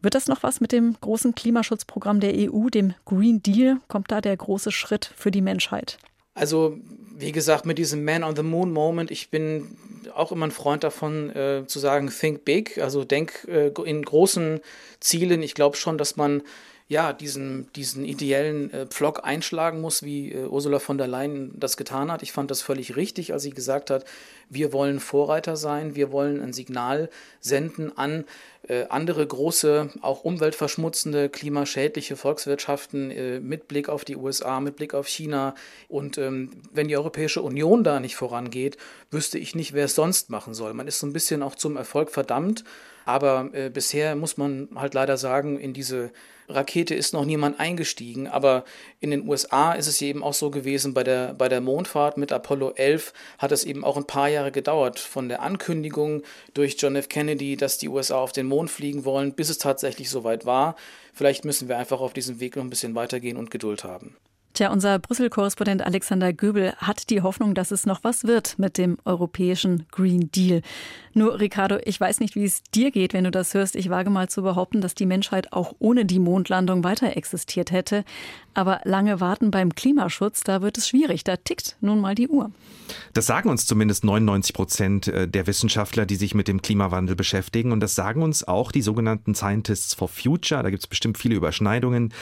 Wird 0.00 0.14
das 0.14 0.28
noch 0.28 0.44
was 0.44 0.60
mit 0.60 0.70
dem 0.70 0.96
großen 1.00 1.34
Klimaschutzprogramm 1.34 2.20
der 2.20 2.34
EU, 2.36 2.68
dem 2.68 2.94
Green 3.04 3.42
Deal? 3.42 3.78
Kommt 3.88 4.12
da 4.12 4.20
der 4.20 4.36
große 4.36 4.70
Schritt 4.70 5.12
für 5.16 5.32
die 5.32 5.42
Menschheit? 5.42 5.98
Also, 6.38 6.78
wie 7.16 7.32
gesagt, 7.32 7.66
mit 7.66 7.78
diesem 7.78 8.04
Man 8.04 8.22
on 8.22 8.36
the 8.36 8.44
Moon 8.44 8.72
Moment, 8.72 9.10
ich 9.10 9.28
bin 9.28 9.76
auch 10.14 10.30
immer 10.30 10.46
ein 10.46 10.52
Freund 10.52 10.84
davon, 10.84 11.34
äh, 11.34 11.64
zu 11.66 11.80
sagen, 11.80 12.10
think 12.10 12.44
big, 12.44 12.78
also 12.78 13.04
denk 13.04 13.44
äh, 13.48 13.72
in 13.84 14.04
großen 14.04 14.60
Zielen. 15.00 15.42
Ich 15.42 15.54
glaube 15.54 15.76
schon, 15.76 15.98
dass 15.98 16.16
man 16.16 16.42
ja, 16.90 17.12
diesen, 17.12 17.70
diesen 17.74 18.04
ideellen 18.04 18.72
äh, 18.72 18.86
Pflock 18.86 19.20
einschlagen 19.22 19.82
muss, 19.82 20.02
wie 20.02 20.32
äh, 20.32 20.46
Ursula 20.46 20.78
von 20.78 20.96
der 20.96 21.06
Leyen 21.06 21.52
das 21.54 21.76
getan 21.76 22.10
hat. 22.10 22.22
Ich 22.22 22.32
fand 22.32 22.50
das 22.50 22.62
völlig 22.62 22.96
richtig, 22.96 23.34
als 23.34 23.42
sie 23.42 23.50
gesagt 23.50 23.90
hat, 23.90 24.06
wir 24.48 24.72
wollen 24.72 24.98
Vorreiter 24.98 25.58
sein, 25.58 25.94
wir 25.94 26.10
wollen 26.12 26.40
ein 26.40 26.54
Signal 26.54 27.10
senden 27.40 27.96
an 27.98 28.24
äh, 28.68 28.86
andere 28.88 29.26
große, 29.26 29.90
auch 30.00 30.24
umweltverschmutzende, 30.24 31.28
klimaschädliche 31.28 32.16
Volkswirtschaften 32.16 33.10
äh, 33.10 33.40
mit 33.40 33.68
Blick 33.68 33.90
auf 33.90 34.06
die 34.06 34.16
USA, 34.16 34.60
mit 34.60 34.76
Blick 34.76 34.94
auf 34.94 35.08
China. 35.08 35.54
Und 35.88 36.16
ähm, 36.16 36.52
wenn 36.72 36.88
die 36.88 36.96
Europäische 36.96 37.42
Union 37.42 37.84
da 37.84 38.00
nicht 38.00 38.16
vorangeht, 38.16 38.78
wüsste 39.10 39.38
ich 39.38 39.54
nicht, 39.54 39.74
wer 39.74 39.84
es 39.84 39.94
sonst 39.94 40.30
machen 40.30 40.54
soll. 40.54 40.72
Man 40.72 40.88
ist 40.88 41.00
so 41.00 41.06
ein 41.06 41.12
bisschen 41.12 41.42
auch 41.42 41.54
zum 41.54 41.76
Erfolg 41.76 42.10
verdammt. 42.10 42.64
Aber 43.08 43.48
äh, 43.54 43.70
bisher 43.70 44.16
muss 44.16 44.36
man 44.36 44.68
halt 44.74 44.92
leider 44.92 45.16
sagen, 45.16 45.58
in 45.58 45.72
diese 45.72 46.10
Rakete 46.46 46.94
ist 46.94 47.14
noch 47.14 47.24
niemand 47.24 47.58
eingestiegen. 47.58 48.26
Aber 48.26 48.66
in 49.00 49.10
den 49.10 49.26
USA 49.26 49.72
ist 49.72 49.86
es 49.86 50.02
eben 50.02 50.22
auch 50.22 50.34
so 50.34 50.50
gewesen, 50.50 50.92
bei 50.92 51.04
der, 51.04 51.32
bei 51.32 51.48
der 51.48 51.62
Mondfahrt 51.62 52.18
mit 52.18 52.32
Apollo 52.32 52.72
11 52.72 53.14
hat 53.38 53.50
es 53.50 53.64
eben 53.64 53.82
auch 53.82 53.96
ein 53.96 54.06
paar 54.06 54.28
Jahre 54.28 54.52
gedauert. 54.52 54.98
Von 54.98 55.30
der 55.30 55.40
Ankündigung 55.40 56.22
durch 56.52 56.76
John 56.78 56.96
F. 56.96 57.08
Kennedy, 57.08 57.56
dass 57.56 57.78
die 57.78 57.88
USA 57.88 58.16
auf 58.16 58.32
den 58.32 58.44
Mond 58.44 58.70
fliegen 58.70 59.06
wollen, 59.06 59.32
bis 59.32 59.48
es 59.48 59.56
tatsächlich 59.56 60.10
soweit 60.10 60.44
war. 60.44 60.76
Vielleicht 61.14 61.46
müssen 61.46 61.66
wir 61.66 61.78
einfach 61.78 62.02
auf 62.02 62.12
diesem 62.12 62.40
Weg 62.40 62.56
noch 62.56 62.62
ein 62.62 62.68
bisschen 62.68 62.94
weitergehen 62.94 63.38
und 63.38 63.50
Geduld 63.50 63.84
haben. 63.84 64.18
Tja, 64.58 64.72
unser 64.72 64.98
Brüssel-Korrespondent 64.98 65.86
Alexander 65.86 66.32
Göbel 66.32 66.72
hat 66.78 67.10
die 67.10 67.22
Hoffnung, 67.22 67.54
dass 67.54 67.70
es 67.70 67.86
noch 67.86 68.02
was 68.02 68.24
wird 68.24 68.58
mit 68.58 68.76
dem 68.76 68.98
europäischen 69.04 69.86
Green 69.92 70.32
Deal. 70.32 70.62
Nur, 71.14 71.38
Ricardo, 71.38 71.78
ich 71.84 72.00
weiß 72.00 72.18
nicht, 72.18 72.34
wie 72.34 72.42
es 72.42 72.64
dir 72.74 72.90
geht, 72.90 73.12
wenn 73.12 73.22
du 73.22 73.30
das 73.30 73.54
hörst. 73.54 73.76
Ich 73.76 73.88
wage 73.88 74.10
mal 74.10 74.28
zu 74.28 74.42
behaupten, 74.42 74.80
dass 74.80 74.96
die 74.96 75.06
Menschheit 75.06 75.52
auch 75.52 75.76
ohne 75.78 76.04
die 76.06 76.18
Mondlandung 76.18 76.82
weiter 76.82 77.16
existiert 77.16 77.70
hätte. 77.70 78.04
Aber 78.52 78.80
lange 78.82 79.20
warten 79.20 79.52
beim 79.52 79.76
Klimaschutz, 79.76 80.40
da 80.40 80.60
wird 80.60 80.76
es 80.76 80.88
schwierig. 80.88 81.22
Da 81.22 81.36
tickt 81.36 81.76
nun 81.80 82.00
mal 82.00 82.16
die 82.16 82.26
Uhr. 82.26 82.50
Das 83.12 83.26
sagen 83.26 83.50
uns 83.50 83.64
zumindest 83.64 84.02
99 84.02 84.54
Prozent 84.54 85.06
äh, 85.06 85.28
der 85.28 85.46
Wissenschaftler, 85.46 86.04
die 86.04 86.16
sich 86.16 86.34
mit 86.34 86.48
dem 86.48 86.62
Klimawandel 86.62 87.14
beschäftigen. 87.14 87.70
Und 87.70 87.78
das 87.78 87.94
sagen 87.94 88.22
uns 88.22 88.42
auch 88.42 88.72
die 88.72 88.82
sogenannten 88.82 89.36
Scientists 89.36 89.94
for 89.94 90.08
Future. 90.08 90.64
Da 90.64 90.70
gibt 90.70 90.82
es 90.82 90.88
bestimmt 90.88 91.16
viele 91.16 91.36
Überschneidungen. 91.36 92.12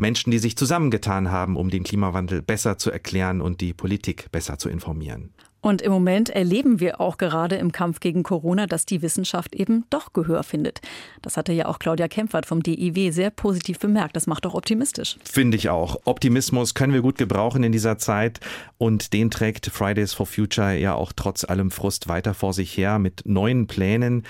Menschen, 0.00 0.30
die 0.30 0.38
sich 0.38 0.56
zusammengetan 0.56 1.30
haben, 1.30 1.56
um 1.56 1.70
den 1.70 1.84
Klimawandel 1.84 2.42
besser 2.42 2.78
zu 2.78 2.90
erklären 2.90 3.40
und 3.40 3.60
die 3.60 3.72
Politik 3.72 4.32
besser 4.32 4.58
zu 4.58 4.68
informieren. 4.68 5.30
Und 5.62 5.82
im 5.82 5.92
Moment 5.92 6.30
erleben 6.30 6.80
wir 6.80 7.02
auch 7.02 7.18
gerade 7.18 7.56
im 7.56 7.70
Kampf 7.70 8.00
gegen 8.00 8.22
Corona, 8.22 8.66
dass 8.66 8.86
die 8.86 9.02
Wissenschaft 9.02 9.54
eben 9.54 9.84
doch 9.90 10.14
Gehör 10.14 10.42
findet. 10.42 10.80
Das 11.20 11.36
hatte 11.36 11.52
ja 11.52 11.66
auch 11.66 11.78
Claudia 11.78 12.08
Kempfert 12.08 12.46
vom 12.46 12.62
DIW 12.62 13.10
sehr 13.10 13.30
positiv 13.30 13.78
bemerkt. 13.78 14.16
Das 14.16 14.26
macht 14.26 14.46
doch 14.46 14.54
optimistisch. 14.54 15.18
Finde 15.22 15.58
ich 15.58 15.68
auch. 15.68 16.00
Optimismus 16.04 16.72
können 16.72 16.94
wir 16.94 17.02
gut 17.02 17.18
gebrauchen 17.18 17.62
in 17.62 17.72
dieser 17.72 17.98
Zeit. 17.98 18.40
Und 18.78 19.12
den 19.12 19.30
trägt 19.30 19.66
Fridays 19.66 20.14
for 20.14 20.24
Future 20.24 20.72
ja 20.78 20.94
auch 20.94 21.12
trotz 21.14 21.44
allem 21.44 21.70
Frust 21.70 22.08
weiter 22.08 22.32
vor 22.32 22.54
sich 22.54 22.74
her 22.74 22.98
mit 22.98 23.22
neuen 23.26 23.66
Plänen. 23.66 24.24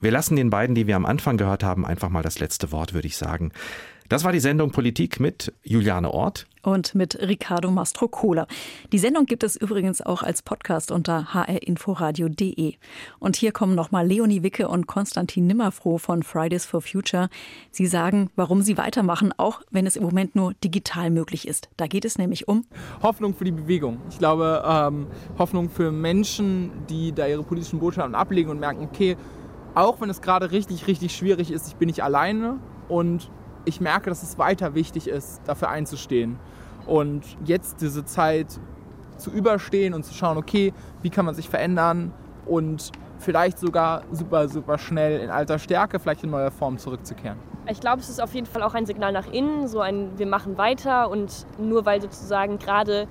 Wir 0.00 0.12
lassen 0.12 0.36
den 0.36 0.50
beiden, 0.50 0.76
die 0.76 0.86
wir 0.86 0.94
am 0.94 1.06
Anfang 1.06 1.38
gehört 1.38 1.64
haben, 1.64 1.84
einfach 1.84 2.08
mal 2.08 2.22
das 2.22 2.38
letzte 2.38 2.70
Wort, 2.70 2.94
würde 2.94 3.08
ich 3.08 3.16
sagen. 3.16 3.50
Das 4.08 4.24
war 4.24 4.32
die 4.32 4.40
Sendung 4.40 4.70
Politik 4.70 5.20
mit 5.20 5.52
Juliane 5.62 6.10
Ort 6.10 6.46
und 6.62 6.94
mit 6.94 7.18
Ricardo 7.20 7.70
Mastrocola. 7.70 8.46
Die 8.90 8.98
Sendung 8.98 9.26
gibt 9.26 9.42
es 9.42 9.54
übrigens 9.54 10.00
auch 10.00 10.22
als 10.22 10.40
Podcast 10.40 10.90
unter 10.90 11.34
hrinforadio.de. 11.34 12.76
Und 13.18 13.36
hier 13.36 13.52
kommen 13.52 13.74
nochmal 13.74 14.06
Leonie 14.06 14.42
Wicke 14.42 14.66
und 14.68 14.86
Konstantin 14.86 15.46
Nimmerfroh 15.46 15.98
von 15.98 16.22
Fridays 16.22 16.64
for 16.64 16.80
Future. 16.80 17.28
Sie 17.70 17.84
sagen, 17.84 18.30
warum 18.34 18.62
sie 18.62 18.78
weitermachen, 18.78 19.34
auch 19.36 19.60
wenn 19.70 19.86
es 19.86 19.94
im 19.94 20.04
Moment 20.04 20.34
nur 20.34 20.54
digital 20.64 21.10
möglich 21.10 21.46
ist. 21.46 21.68
Da 21.76 21.86
geht 21.86 22.06
es 22.06 22.16
nämlich 22.16 22.48
um 22.48 22.64
Hoffnung 23.02 23.34
für 23.34 23.44
die 23.44 23.52
Bewegung. 23.52 23.98
Ich 24.08 24.18
glaube, 24.18 24.64
ähm, 24.66 25.06
Hoffnung 25.36 25.68
für 25.68 25.92
Menschen, 25.92 26.70
die 26.88 27.12
da 27.12 27.26
ihre 27.26 27.42
politischen 27.42 27.78
Botschaften 27.78 28.14
ablegen 28.14 28.48
und 28.48 28.58
merken, 28.58 28.84
okay, 28.84 29.18
auch 29.74 30.00
wenn 30.00 30.08
es 30.08 30.22
gerade 30.22 30.50
richtig, 30.50 30.86
richtig 30.86 31.14
schwierig 31.14 31.50
ist, 31.50 31.68
ich 31.68 31.76
bin 31.76 31.88
nicht 31.88 32.02
alleine 32.02 32.58
und 32.88 33.30
ich 33.64 33.80
merke, 33.80 34.10
dass 34.10 34.22
es 34.22 34.38
weiter 34.38 34.74
wichtig 34.74 35.08
ist, 35.08 35.40
dafür 35.46 35.68
einzustehen. 35.68 36.38
Und 36.86 37.24
jetzt 37.44 37.80
diese 37.80 38.04
Zeit 38.04 38.58
zu 39.18 39.30
überstehen 39.30 39.94
und 39.94 40.04
zu 40.04 40.14
schauen, 40.14 40.38
okay, 40.38 40.72
wie 41.02 41.10
kann 41.10 41.24
man 41.24 41.34
sich 41.34 41.48
verändern 41.48 42.12
und 42.46 42.92
vielleicht 43.18 43.58
sogar 43.58 44.02
super, 44.12 44.48
super 44.48 44.78
schnell 44.78 45.20
in 45.20 45.30
alter 45.30 45.58
Stärke, 45.58 45.98
vielleicht 45.98 46.24
in 46.24 46.30
neuer 46.30 46.50
Form 46.50 46.78
zurückzukehren. 46.78 47.38
Ich 47.70 47.80
glaube, 47.80 48.00
es 48.00 48.08
ist 48.08 48.22
auf 48.22 48.32
jeden 48.32 48.46
Fall 48.46 48.62
auch 48.62 48.74
ein 48.74 48.86
Signal 48.86 49.12
nach 49.12 49.30
innen, 49.30 49.68
so 49.68 49.80
ein 49.80 50.10
Wir 50.16 50.26
machen 50.26 50.56
weiter 50.56 51.10
und 51.10 51.46
nur 51.58 51.84
weil 51.84 52.00
sozusagen 52.00 52.58
gerade 52.58 53.06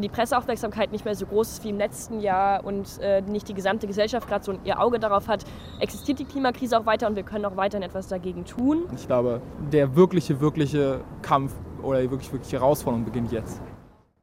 die 0.00 0.08
Presseaufmerksamkeit 0.08 0.92
nicht 0.92 1.04
mehr 1.04 1.14
so 1.14 1.26
groß 1.26 1.52
ist 1.52 1.64
wie 1.64 1.70
im 1.70 1.78
letzten 1.78 2.20
Jahr 2.20 2.64
und 2.64 2.98
äh, 3.00 3.20
nicht 3.22 3.48
die 3.48 3.54
gesamte 3.54 3.86
Gesellschaft 3.86 4.28
gerade 4.28 4.44
so 4.44 4.54
ihr 4.64 4.80
Auge 4.80 4.98
darauf 4.98 5.28
hat, 5.28 5.44
existiert 5.80 6.18
die 6.18 6.24
Klimakrise 6.24 6.78
auch 6.78 6.86
weiter 6.86 7.06
und 7.06 7.16
wir 7.16 7.22
können 7.22 7.44
auch 7.44 7.56
weiterhin 7.56 7.82
etwas 7.82 8.08
dagegen 8.08 8.44
tun. 8.44 8.84
Ich 8.94 9.06
glaube, 9.06 9.40
der 9.72 9.94
wirkliche, 9.94 10.40
wirkliche 10.40 11.00
Kampf 11.22 11.52
oder 11.82 12.00
die 12.02 12.10
wirklich, 12.10 12.32
wirkliche 12.32 12.58
Herausforderung 12.58 13.04
beginnt 13.04 13.32
jetzt. 13.32 13.60